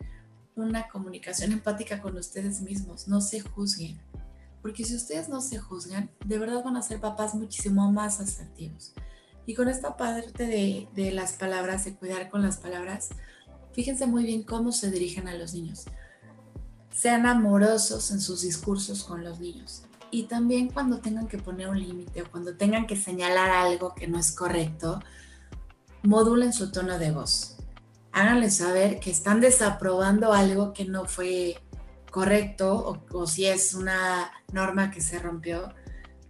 [0.56, 4.00] una comunicación empática con ustedes mismos, no se juzguen.
[4.62, 8.94] Porque si ustedes no se juzgan, de verdad van a ser papás muchísimo más asertivos.
[9.48, 13.10] Y con esta parte de, de las palabras, de cuidar con las palabras,
[13.74, 15.86] fíjense muy bien cómo se dirigen a los niños.
[16.92, 19.82] Sean amorosos en sus discursos con los niños.
[20.12, 24.08] Y también cuando tengan que poner un límite o cuando tengan que señalar algo que
[24.08, 25.00] no es correcto,
[26.06, 27.56] modulen su tono de voz
[28.16, 31.62] háganles saber que están desaprobando algo que no fue
[32.10, 35.74] correcto o, si es una norma que se rompió,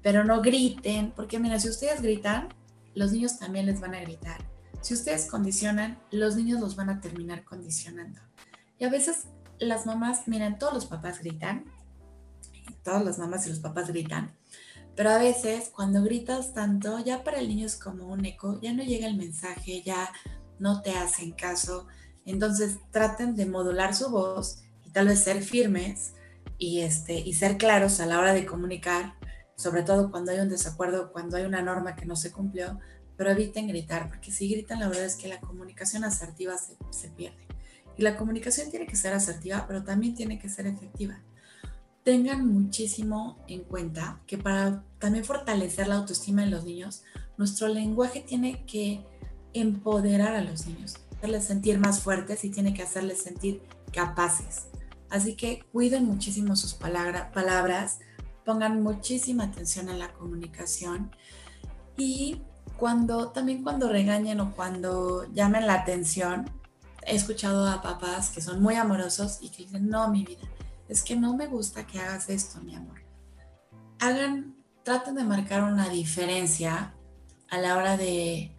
[0.02, 2.50] pero no griten, porque mira, si ustedes gritan,
[2.96, 4.44] los niños también les van a gritar.
[4.82, 8.20] Si ustedes condicionan, los niños los van a terminar condicionando.
[8.80, 9.28] Y a veces
[9.60, 11.66] las mamás, miren, todos los papás gritan,
[12.84, 14.36] todas las mamás y los papás gritan,
[14.96, 18.74] pero a veces cuando gritas tanto, ya para el niño es como un eco, ya
[18.74, 20.12] no llega el mensaje, ya
[20.58, 21.88] no te hacen caso.
[22.26, 26.14] Entonces traten de modular su voz y tal vez ser firmes
[26.58, 29.16] y, este, y ser claros a la hora de comunicar,
[29.58, 32.80] sobre todo cuando hay un desacuerdo, cuando hay una norma que no se cumplió,
[33.18, 37.10] pero eviten gritar, porque si gritan la verdad es que la comunicación asertiva se, se
[37.10, 37.46] pierde.
[37.98, 41.22] Y la comunicación tiene que ser asertiva, pero también tiene que ser efectiva.
[42.06, 47.02] Tengan muchísimo en cuenta que para también fortalecer la autoestima en los niños,
[47.36, 49.04] nuestro lenguaje tiene que
[49.56, 54.68] empoderar a los niños, hacerles sentir más fuertes y tiene que hacerles sentir capaces.
[55.10, 58.00] Así que cuiden muchísimo sus palabras,
[58.46, 61.10] pongan muchísima atención en la comunicación
[61.98, 62.44] y
[62.78, 66.46] cuando también cuando regañen o cuando llamen la atención,
[67.02, 70.44] he escuchado a papás que son muy amorosos y que dicen, no, mi vida,
[70.88, 73.02] es que no me gusta que hagas esto, mi amor.
[74.00, 76.94] Hagan, traten de marcar una diferencia
[77.50, 78.56] a la hora de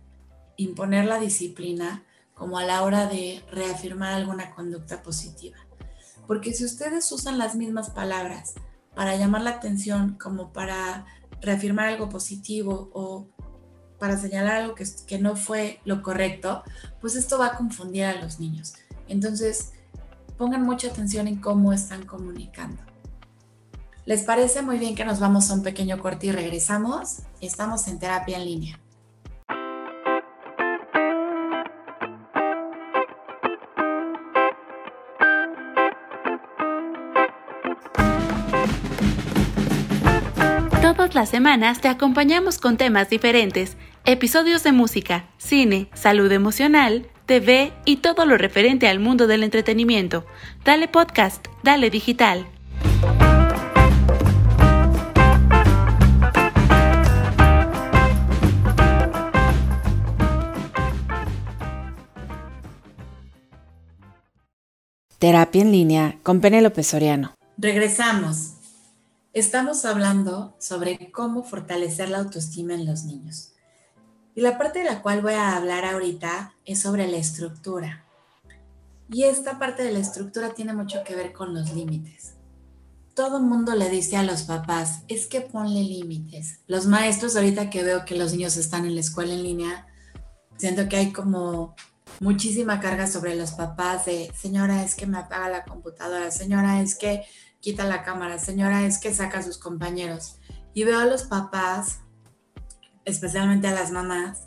[0.57, 2.05] imponer la disciplina
[2.35, 5.57] como a la hora de reafirmar alguna conducta positiva.
[6.27, 8.55] Porque si ustedes usan las mismas palabras
[8.95, 11.07] para llamar la atención como para
[11.41, 13.29] reafirmar algo positivo o
[13.99, 16.63] para señalar algo que, que no fue lo correcto,
[17.01, 18.75] pues esto va a confundir a los niños.
[19.09, 19.73] Entonces,
[20.37, 22.83] pongan mucha atención en cómo están comunicando.
[24.05, 27.23] ¿Les parece muy bien que nos vamos a un pequeño corte y regresamos?
[27.41, 28.81] Estamos en terapia en línea.
[41.17, 47.97] las semanas te acompañamos con temas diferentes, episodios de música, cine, salud emocional, TV y
[47.97, 50.25] todo lo referente al mundo del entretenimiento.
[50.65, 52.47] Dale podcast, dale digital.
[65.19, 67.35] Terapia en línea con Penélope Soriano.
[67.59, 68.53] Regresamos.
[69.33, 73.56] Estamos hablando sobre cómo fortalecer la autoestima en los niños.
[74.37, 78.05] Y la parte de la cual voy a hablar ahorita es sobre la estructura.
[79.11, 82.35] Y esta parte de la estructura tiene mucho que ver con los límites.
[83.15, 86.59] Todo mundo le dice a los papás, es que ponle límites.
[86.67, 89.87] Los maestros, ahorita que veo que los niños están en la escuela en línea,
[90.59, 91.75] siento que hay como
[92.21, 96.95] muchísima carga sobre los papás de, señora, es que me apaga la computadora, señora, es
[96.95, 97.23] que
[97.61, 100.37] quita la cámara, señora, es que saca a sus compañeros.
[100.75, 102.01] Y veo a los papás,
[103.07, 104.43] especialmente a las mamás,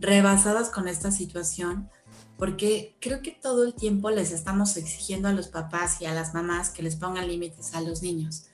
[0.00, 1.90] rebasadas con esta situación,
[2.38, 6.32] porque creo que todo el tiempo les estamos exigiendo a los papás y a las
[6.32, 8.46] mamás que les pongan límites a los niños.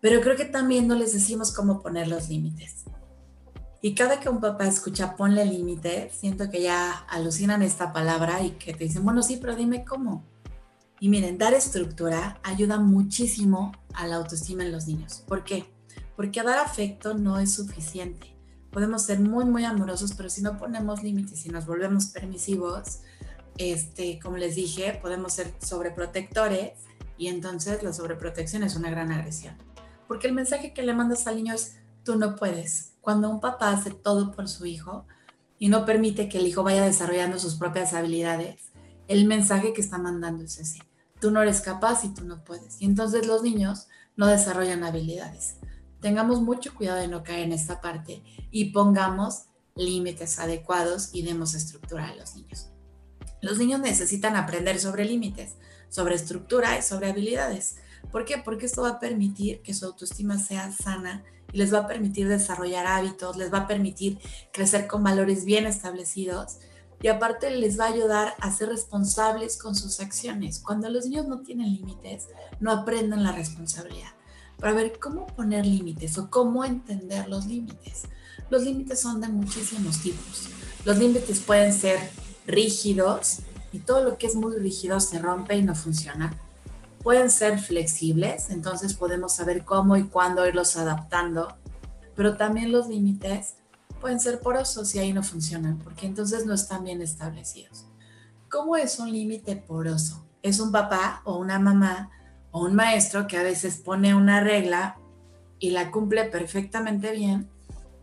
[0.00, 2.84] Pero creo que también no les decimos cómo poner los límites.
[3.80, 8.52] Y cada que un papá escucha ponle límite, siento que ya alucinan esta palabra y
[8.52, 10.24] que te dicen, bueno, sí, pero dime cómo.
[11.00, 15.22] Y miren, dar estructura ayuda muchísimo a la autoestima en los niños.
[15.28, 15.72] ¿Por qué?
[16.16, 18.37] Porque dar afecto no es suficiente.
[18.70, 23.00] Podemos ser muy, muy amorosos, pero si no ponemos límites y nos volvemos permisivos,
[23.56, 26.72] este, como les dije, podemos ser sobreprotectores
[27.16, 29.56] y entonces la sobreprotección es una gran agresión.
[30.06, 32.92] Porque el mensaje que le mandas al niño es, tú no puedes.
[33.00, 35.06] Cuando un papá hace todo por su hijo
[35.58, 38.70] y no permite que el hijo vaya desarrollando sus propias habilidades,
[39.08, 40.80] el mensaje que está mandando es ese
[41.20, 42.80] tú no eres capaz y tú no puedes.
[42.80, 45.56] Y entonces los niños no desarrollan habilidades.
[46.00, 49.44] Tengamos mucho cuidado de no caer en esta parte y pongamos
[49.74, 52.68] límites adecuados y demos estructura a los niños.
[53.40, 55.54] Los niños necesitan aprender sobre límites,
[55.88, 57.76] sobre estructura y sobre habilidades.
[58.10, 58.38] ¿Por qué?
[58.38, 62.28] Porque esto va a permitir que su autoestima sea sana y les va a permitir
[62.28, 64.18] desarrollar hábitos, les va a permitir
[64.52, 66.58] crecer con valores bien establecidos
[67.00, 70.58] y aparte les va a ayudar a ser responsables con sus acciones.
[70.58, 72.28] Cuando los niños no tienen límites,
[72.60, 74.17] no aprenden la responsabilidad.
[74.58, 78.04] Para ver cómo poner límites o cómo entender los límites.
[78.50, 80.48] Los límites son de muchísimos tipos.
[80.84, 81.98] Los límites pueden ser
[82.46, 83.40] rígidos
[83.72, 86.34] y todo lo que es muy rígido se rompe y no funciona.
[87.02, 91.56] Pueden ser flexibles, entonces podemos saber cómo y cuándo irlos adaptando,
[92.16, 93.54] pero también los límites
[94.00, 97.86] pueden ser porosos y ahí no funcionan, porque entonces no están bien establecidos.
[98.50, 100.24] ¿Cómo es un límite poroso?
[100.42, 102.10] Es un papá o una mamá
[102.50, 104.98] o un maestro que a veces pone una regla
[105.58, 107.48] y la cumple perfectamente bien,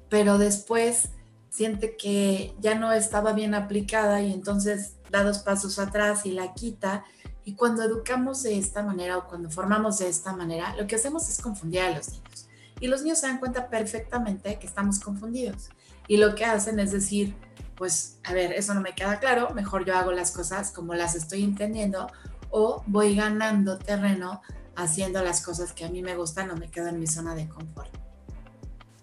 [0.09, 1.09] pero después
[1.49, 6.53] siente que ya no estaba bien aplicada y entonces da dos pasos atrás y la
[6.53, 7.05] quita.
[7.45, 11.29] Y cuando educamos de esta manera o cuando formamos de esta manera, lo que hacemos
[11.29, 12.47] es confundir a los niños.
[12.81, 15.69] Y los niños se dan cuenta perfectamente que estamos confundidos.
[16.07, 17.33] Y lo que hacen es decir,
[17.75, 21.15] pues, a ver, eso no me queda claro, mejor yo hago las cosas como las
[21.15, 22.11] estoy entendiendo
[22.57, 24.41] o voy ganando terreno
[24.77, 27.49] haciendo las cosas que a mí me gustan o me quedo en mi zona de
[27.49, 27.93] confort.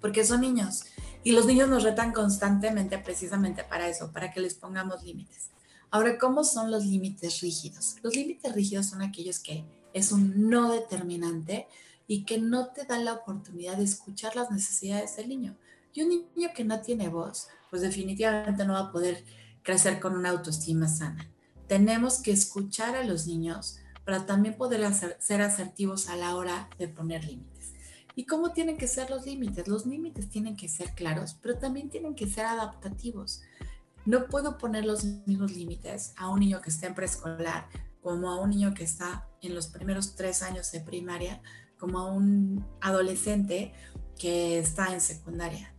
[0.00, 0.84] Porque son niños
[1.22, 5.50] y los niños nos retan constantemente precisamente para eso, para que les pongamos límites.
[5.90, 7.96] Ahora, ¿cómo son los límites rígidos?
[8.02, 11.68] Los límites rígidos son aquellos que es un no determinante
[12.06, 15.58] y que no te dan la oportunidad de escuchar las necesidades del niño.
[15.92, 19.22] Y un niño que no tiene voz, pues definitivamente no va a poder
[19.62, 21.31] crecer con una autoestima sana.
[21.72, 26.86] Tenemos que escuchar a los niños para también poder ser asertivos a la hora de
[26.86, 27.72] poner límites.
[28.14, 29.66] ¿Y cómo tienen que ser los límites?
[29.68, 33.40] Los límites tienen que ser claros, pero también tienen que ser adaptativos.
[34.04, 37.70] No puedo poner los mismos límites a un niño que está en preescolar
[38.02, 41.40] como a un niño que está en los primeros tres años de primaria,
[41.78, 43.72] como a un adolescente
[44.18, 45.74] que está en secundaria.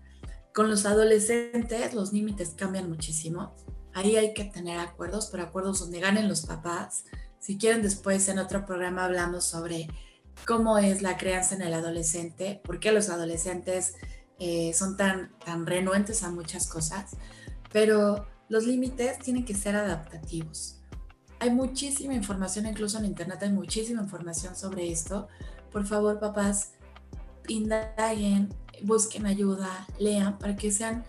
[0.56, 3.54] Con los adolescentes los límites cambian muchísimo.
[3.94, 7.06] Ahí hay que tener acuerdos, pero acuerdos donde ganen los papás.
[7.40, 9.88] Si quieren después en otro programa hablamos sobre
[10.46, 13.96] cómo es la crianza en el adolescente, por qué los adolescentes
[14.40, 17.12] eh, son tan, tan renuentes a muchas cosas,
[17.72, 20.80] pero los límites tienen que ser adaptativos.
[21.40, 25.28] Hay muchísima información, incluso en Internet hay muchísima información sobre esto.
[25.72, 26.72] Por favor, papás,
[27.48, 31.04] indaguen, busquen ayuda, lean para que sean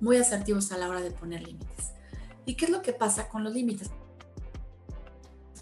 [0.00, 1.92] muy asertivos a la hora de poner límites.
[2.48, 3.90] ¿Y qué es lo que pasa con los límites?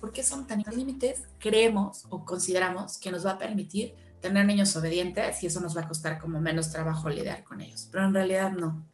[0.01, 1.25] ¿Por qué son tan límites?
[1.41, 5.81] Creemos o consideramos que nos va a permitir tener niños obedientes y eso nos va
[5.81, 8.87] a costar como menos trabajo lidiar con ellos, pero en realidad no.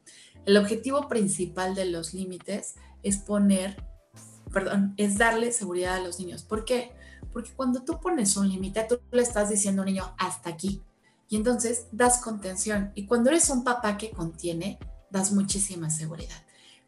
[0.46, 3.84] El objetivo principal de los límites es poner,
[4.50, 6.44] perdón, es darle seguridad a los niños.
[6.44, 6.92] ¿Por qué?
[7.30, 10.82] Porque cuando tú pones un límite, tú le estás diciendo a un niño hasta aquí
[11.28, 12.90] y entonces das contención.
[12.94, 14.78] Y cuando eres un papá que contiene,
[15.10, 16.41] das muchísima seguridad.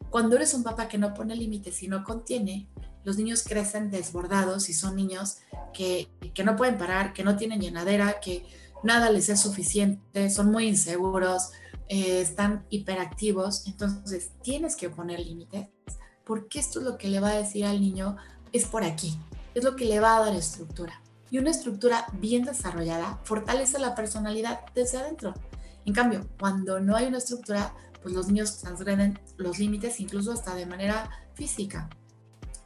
[0.09, 2.67] Cuando eres un papá que no pone límites y no contiene,
[3.03, 5.37] los niños crecen desbordados y son niños
[5.73, 6.09] que,
[6.43, 8.45] no pueden parar, que no tienen llenadera, que
[8.83, 11.51] nada les es suficiente, son muy inseguros,
[11.87, 13.67] eh, están hiperactivos.
[13.67, 15.67] Entonces tienes que poner límites
[16.25, 18.17] porque esto es lo que le va a decir al niño,
[18.51, 19.17] es por aquí,
[19.53, 21.01] es lo que le va a dar estructura.
[21.29, 25.33] Y una estructura bien desarrollada fortalece la personalidad desde adentro.
[25.85, 27.73] En cambio, cuando no hay una estructura,
[28.05, 31.89] pues los niños transgreden los límites incluso hasta de manera física.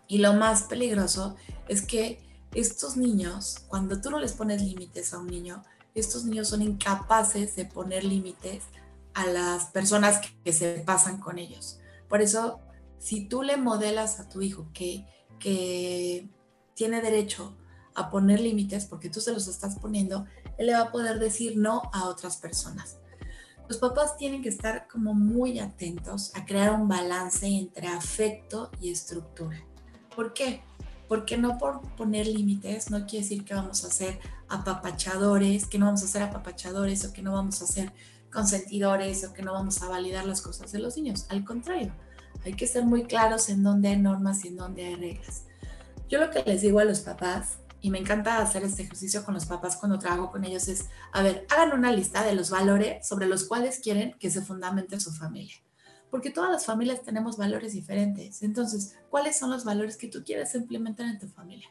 [0.05, 1.37] Y lo más peligroso
[1.69, 2.19] es que
[2.53, 5.63] estos niños, cuando tú no les pones límites a un niño,
[5.95, 8.65] estos niños son incapaces de poner límites
[9.13, 11.79] a las personas que, se pasan con ellos.
[12.09, 12.59] Por eso,
[12.97, 15.05] si tú le modelas a tu hijo que,
[15.39, 16.29] que
[16.73, 17.55] tiene derecho
[17.95, 20.25] a poner límites porque tú se los estás poniendo,
[20.57, 22.98] él le va a poder decir no a otras personas.
[23.69, 28.89] Los papás tienen que estar como muy atentos a crear un balance entre afecto y
[28.89, 29.63] estructura.
[30.15, 30.63] ¿Por qué?
[31.07, 35.85] Porque no por poner límites no quiere decir que vamos a ser apapachadores, que no
[35.85, 37.93] vamos a ser apapachadores o que no vamos a ser
[38.33, 41.27] consentidores o que no vamos a validar las cosas de los niños.
[41.29, 41.93] Al contrario,
[42.43, 45.43] hay que ser muy claros en dónde hay normas y en dónde hay reglas.
[46.09, 49.33] Yo lo que les digo a los papás, y me encanta hacer este ejercicio con
[49.33, 53.07] los papás cuando trabajo con ellos, es, a ver, hagan una lista de los valores
[53.07, 55.55] sobre los cuales quieren que se fundamente su familia.
[56.09, 58.41] porque todas las familias tenemos valores diferentes.
[58.41, 61.69] Entonces, ¿cuáles son los valores que tú quieres implementar en tu familia?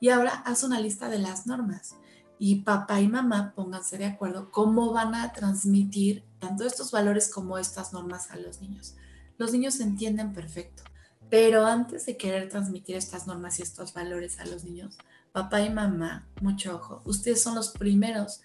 [0.00, 1.94] Y ahora haz una lista de las normas
[2.38, 7.58] y papá y mamá pónganse de acuerdo cómo van a transmitir tanto estos valores como
[7.58, 8.96] estas normas a los niños.
[9.38, 10.82] Los niños entienden perfecto,
[11.30, 14.98] pero antes de querer transmitir estas normas y estos valores a los niños,
[15.36, 18.40] papá y mamá, mucho ojo, ustedes son los primeros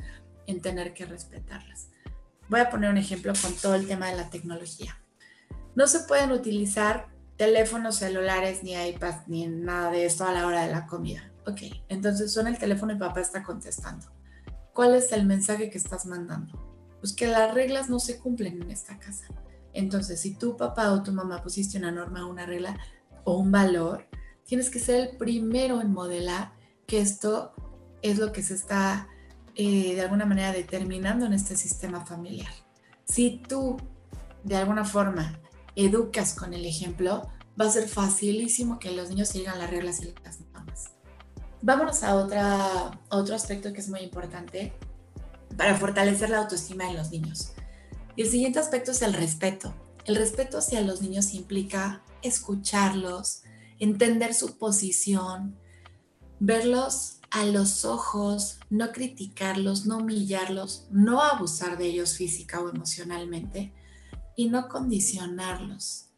[0.46, 1.88] en tener que respetarlas.
[2.50, 5.02] Voy a poner un ejemplo con todo el tema de la tecnología.
[5.74, 10.66] No se pueden utilizar teléfonos celulares, ni iPads, ni nada de esto a la hora
[10.66, 11.32] de la comida.
[11.48, 14.08] Ok, entonces suena el teléfono y papá está contestando.
[14.74, 16.60] ¿Cuál es el mensaje que estás mandando?
[17.00, 19.28] Pues que las reglas no se cumplen en esta casa.
[19.72, 22.78] Entonces, si tu papá o tu mamá pusiste una norma, una regla
[23.24, 24.10] o un valor,
[24.44, 26.60] tienes que ser el primero en modelar
[26.92, 27.54] que esto
[28.02, 29.08] es lo que se está
[29.56, 32.52] eh, de alguna manera determinando en este sistema familiar.
[33.06, 33.78] Si tú
[34.44, 35.40] de alguna forma
[35.78, 37.30] educas con el ejemplo,
[37.60, 40.90] va a ser facilísimo que los niños sigan las reglas y las normas.
[41.62, 44.74] Vámonos a, otra, otro aspecto que es muy importante
[45.56, 47.54] para fortalecer la autoestima en los niños.
[48.18, 49.74] Y el siguiente aspecto es el respeto.
[50.04, 53.44] El respeto hacia los niños implica escucharlos,
[53.80, 55.56] entender su posición,
[56.42, 63.72] verlos a los ojos, no criticarlos, no humillarlos, no abusar de ellos física o emocionalmente
[64.36, 66.10] y no condicionarlos.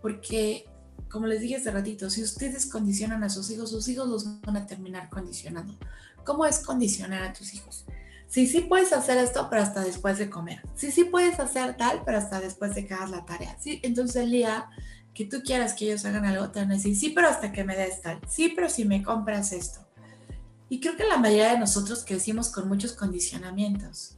[0.00, 0.66] Porque,
[1.10, 4.56] como les dije hace ratito, si ustedes condicionan a sus hijos, sus hijos los van
[4.56, 5.76] a terminar condicionando.
[6.24, 7.84] ¿Cómo es condicionar a tus hijos?
[8.28, 10.62] Sí, sí puedes hacer esto, pero hasta después de comer.
[10.76, 13.58] Sí, sí puedes hacer tal, pero hasta después de que hagas la tarea.
[13.60, 14.70] Sí, entonces el día
[15.14, 17.64] que tú quieras que ellos hagan algo, te van a decir, sí, pero hasta que
[17.64, 18.20] me des tal.
[18.28, 19.80] Sí, pero si me compras esto.
[20.68, 24.16] Y creo que la mayoría de nosotros crecimos con muchos condicionamientos.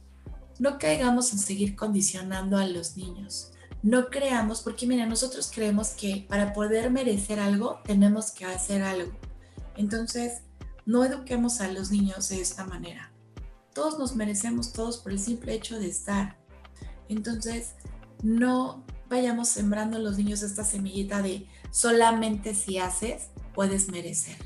[0.57, 3.51] No caigamos en seguir condicionando a los niños.
[3.83, 9.11] No creamos, porque mira, nosotros creemos que para poder merecer algo tenemos que hacer algo.
[9.75, 10.43] Entonces,
[10.85, 13.11] no eduquemos a los niños de esta manera.
[13.73, 16.37] Todos nos merecemos todos por el simple hecho de estar.
[17.09, 17.73] Entonces,
[18.23, 24.37] no vayamos sembrando a los niños esta semillita de solamente si haces, puedes merecer.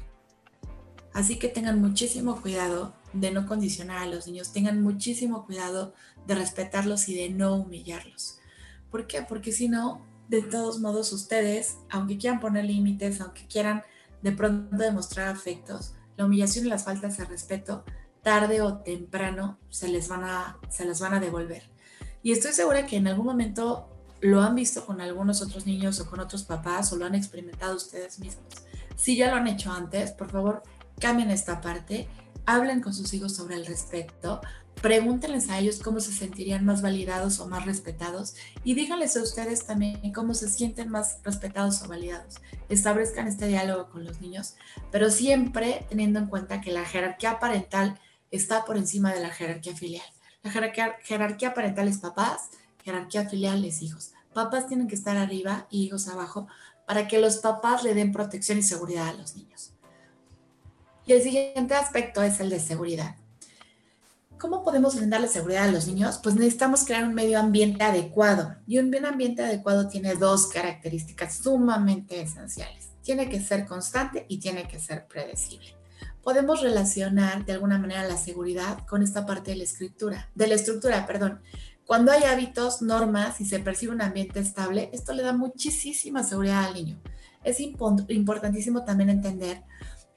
[1.13, 5.93] Así que tengan muchísimo cuidado de no condicionar a los niños, tengan muchísimo cuidado
[6.27, 8.39] de respetarlos y de no humillarlos.
[8.91, 9.21] ¿Por qué?
[9.23, 13.83] Porque si no, de todos modos ustedes, aunque quieran poner límites, aunque quieran
[14.21, 17.83] de pronto demostrar afectos, la humillación y las faltas de respeto,
[18.21, 21.63] tarde o temprano se les van a, se las van a devolver.
[22.21, 26.09] Y estoy segura que en algún momento lo han visto con algunos otros niños o
[26.09, 28.47] con otros papás o lo han experimentado ustedes mismos.
[28.95, 30.63] Si ya lo han hecho antes, por favor,
[30.99, 32.09] cambien esta parte,
[32.45, 34.41] hablen con sus hijos sobre el respeto,
[34.81, 39.65] pregúntenles a ellos cómo se sentirían más validados o más respetados y díganles a ustedes
[39.65, 42.35] también cómo se sienten más respetados o validados.
[42.69, 44.55] Establezcan este diálogo con los niños,
[44.91, 47.99] pero siempre teniendo en cuenta que la jerarquía parental
[48.31, 50.05] está por encima de la jerarquía filial.
[50.43, 52.49] La jerarquía, jerarquía parental es papás,
[52.83, 54.11] jerarquía filial es hijos.
[54.33, 56.47] Papás tienen que estar arriba y hijos abajo
[56.85, 59.73] para que los papás le den protección y seguridad a los niños.
[61.05, 63.15] Y el siguiente aspecto es el de seguridad.
[64.39, 66.19] ¿Cómo podemos brindarle seguridad a los niños?
[66.23, 68.55] Pues necesitamos crear un medio ambiente adecuado.
[68.65, 72.91] Y un medio ambiente adecuado tiene dos características sumamente esenciales.
[73.03, 75.75] Tiene que ser constante y tiene que ser predecible.
[76.23, 80.55] Podemos relacionar de alguna manera la seguridad con esta parte de la escritura, de la
[80.55, 81.41] estructura, perdón.
[81.89, 86.65] Cuando hay hábitos, normas y se percibe un ambiente estable, esto le da muchísima seguridad
[86.65, 87.01] al niño.
[87.43, 89.63] Es importantísimo también entender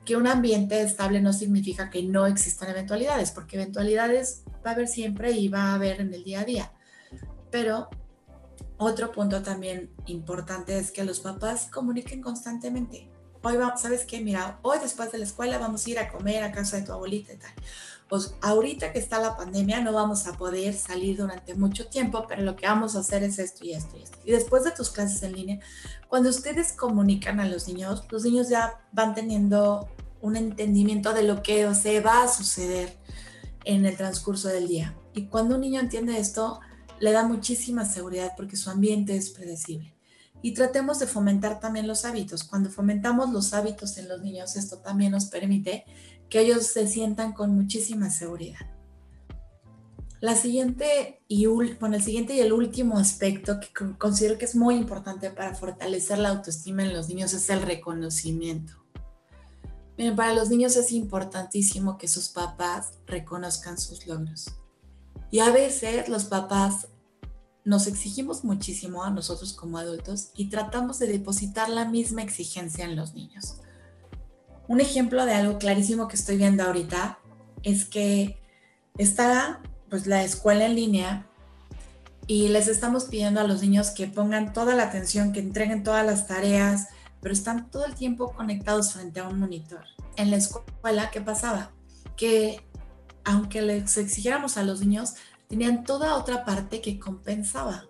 [0.05, 4.87] que un ambiente estable no significa que no existan eventualidades, porque eventualidades va a haber
[4.87, 6.73] siempre y va a haber en el día a día.
[7.51, 7.89] Pero
[8.77, 13.11] otro punto también importante es que los papás comuniquen constantemente.
[13.43, 14.21] Hoy vamos, ¿sabes qué?
[14.21, 16.93] Mira, hoy después de la escuela vamos a ir a comer a casa de tu
[16.93, 17.51] abuelita y tal.
[18.13, 22.43] Pues ahorita que está la pandemia no vamos a poder salir durante mucho tiempo, pero
[22.43, 24.19] lo que vamos a hacer es esto y esto y esto.
[24.23, 25.61] Y después de tus clases en línea,
[26.09, 29.89] cuando ustedes comunican a los niños, los niños ya van teniendo
[30.21, 32.99] un entendimiento de lo que se va a suceder
[33.65, 34.95] en el transcurso del día.
[35.15, 36.61] Y cuando un niño entiende esto,
[37.01, 39.92] le da muchísima seguridad porque su ambiente es predecible.
[40.43, 42.45] Y tratemos de fomentar también los hábitos.
[42.45, 45.85] Cuando fomentamos los hábitos en los niños, esto también nos permite
[46.29, 48.73] que ellos se sientan con muchísima seguridad.
[50.21, 53.69] La siguiente y bueno, el siguiente y el último aspecto que
[53.99, 58.75] considero que es muy importante para fortalecer la autoestima en los niños es el reconocimiento.
[59.99, 64.47] Miren, para los niños es importantísimo que sus papás reconozcan sus logros.
[65.31, 66.89] Y a veces los papás
[67.65, 72.97] nos exigimos muchísimo a nosotros como adultos y tratamos de depositar la misma exigencia en
[72.97, 73.57] los niños.
[74.69, 77.19] Un ejemplo de algo clarísimo que estoy viendo ahorita
[77.63, 78.41] es que
[78.99, 81.27] está pues la escuela en línea
[82.27, 86.07] y les estamos pidiendo a los niños que pongan toda la atención, que entreguen todas
[86.07, 86.89] las tareas,
[87.21, 89.85] pero están todo el tiempo conectados frente a un monitor.
[90.17, 91.73] En la escuela, ¿qué pasaba?
[92.17, 92.65] Que
[93.25, 95.15] aunque les exigiéramos a los niños,
[95.53, 97.85] tenían toda otra parte que compensaba.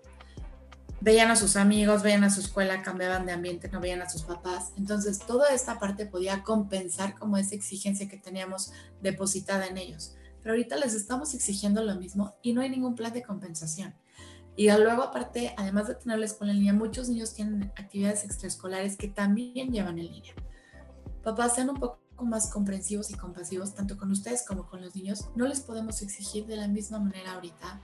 [0.99, 4.23] Veían a sus amigos, veían a su escuela, cambiaban de ambiente, no veían a sus
[4.23, 4.73] papás.
[4.75, 10.13] Entonces, toda esta parte podía compensar como esa exigencia que teníamos depositada en ellos.
[10.41, 13.95] Pero ahorita les estamos exigiendo lo mismo y no hay ningún plan de compensación.
[14.57, 18.97] Y luego, aparte, además de tener la escuela en línea, muchos niños tienen actividades extraescolares
[18.97, 20.33] que también llevan en línea.
[21.23, 25.25] Papás, sean un poco más comprensivos y compasivos, tanto con ustedes como con los niños.
[25.35, 27.81] No les podemos exigir de la misma manera ahorita.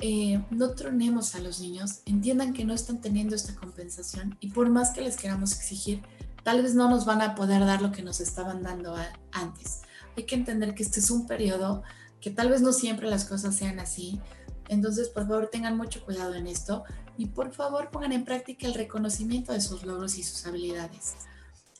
[0.00, 4.70] Eh, no tronemos a los niños, entiendan que no están teniendo esta compensación y por
[4.70, 6.02] más que les queramos exigir,
[6.44, 8.94] tal vez no nos van a poder dar lo que nos estaban dando
[9.32, 9.80] antes.
[10.16, 11.82] Hay que entender que este es un periodo
[12.20, 14.20] que tal vez no siempre las cosas sean así,
[14.68, 16.84] entonces, por favor, tengan mucho cuidado en esto
[17.16, 21.16] y por favor pongan en práctica el reconocimiento de sus logros y sus habilidades.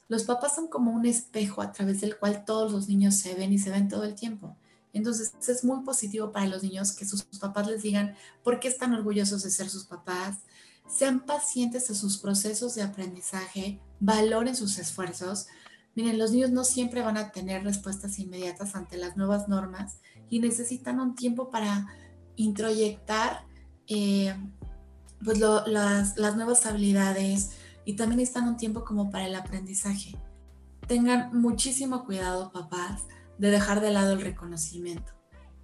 [0.08, 3.52] Los papás son como un espejo a través del cual todos los niños se ven
[3.52, 4.56] y se ven todo el tiempo.
[4.92, 8.94] Entonces es muy positivo para los niños que sus papás les digan por qué están
[8.94, 10.38] orgullosos de ser sus papás,
[10.88, 15.46] sean pacientes en sus procesos de aprendizaje, valoren sus esfuerzos.
[15.94, 19.98] Miren, los niños no siempre van a tener respuestas inmediatas ante las nuevas normas
[20.30, 21.86] y necesitan un tiempo para
[22.36, 23.44] introyectar
[23.88, 24.34] eh,
[25.22, 27.50] pues las nuevas habilidades
[27.88, 30.14] y también están un tiempo como para el aprendizaje.
[30.86, 33.04] Tengan muchísimo cuidado, papás,
[33.38, 35.14] de dejar de lado el reconocimiento.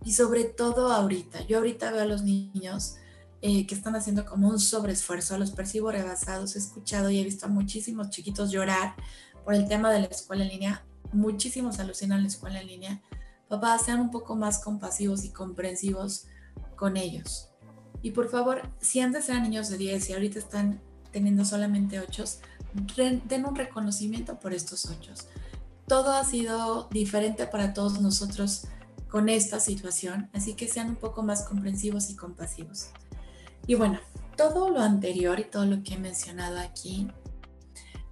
[0.02, 2.96] Y sobre todo ahorita, yo ahorita veo a los niños
[3.42, 7.44] eh, que están haciendo como un sobreesfuerzo, los percibo rebasados, he escuchado y he visto
[7.44, 8.94] a muchísimos chiquitos llorar
[9.44, 13.02] por el tema de la escuela en línea, muchísimos alucinan la escuela en línea.
[13.50, 16.24] Papás, sean un poco más compasivos y comprensivos
[16.74, 17.50] con ellos.
[18.00, 20.80] Y por favor, si antes eran niños de 10 y ahorita están
[21.14, 22.24] teniendo solamente 8,
[22.96, 25.12] den un reconocimiento por estos 8.
[25.86, 28.66] Todo ha sido diferente para todos nosotros
[29.08, 32.88] con esta situación, así que sean un poco más comprensivos y compasivos.
[33.68, 34.00] Y bueno,
[34.36, 37.06] todo lo anterior y todo lo que he mencionado aquí,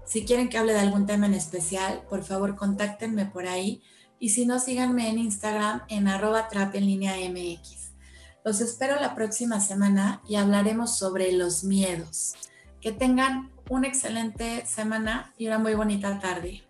[0.04, 3.82] Si quieren que hable de algún tema en especial, por favor contáctenme por ahí.
[4.18, 7.92] Y si no, síganme en Instagram en arroba MX.
[8.44, 12.34] Los espero la próxima semana y hablaremos sobre los miedos.
[12.80, 16.62] Que tengan una excelente semana y una muy bonita tarde.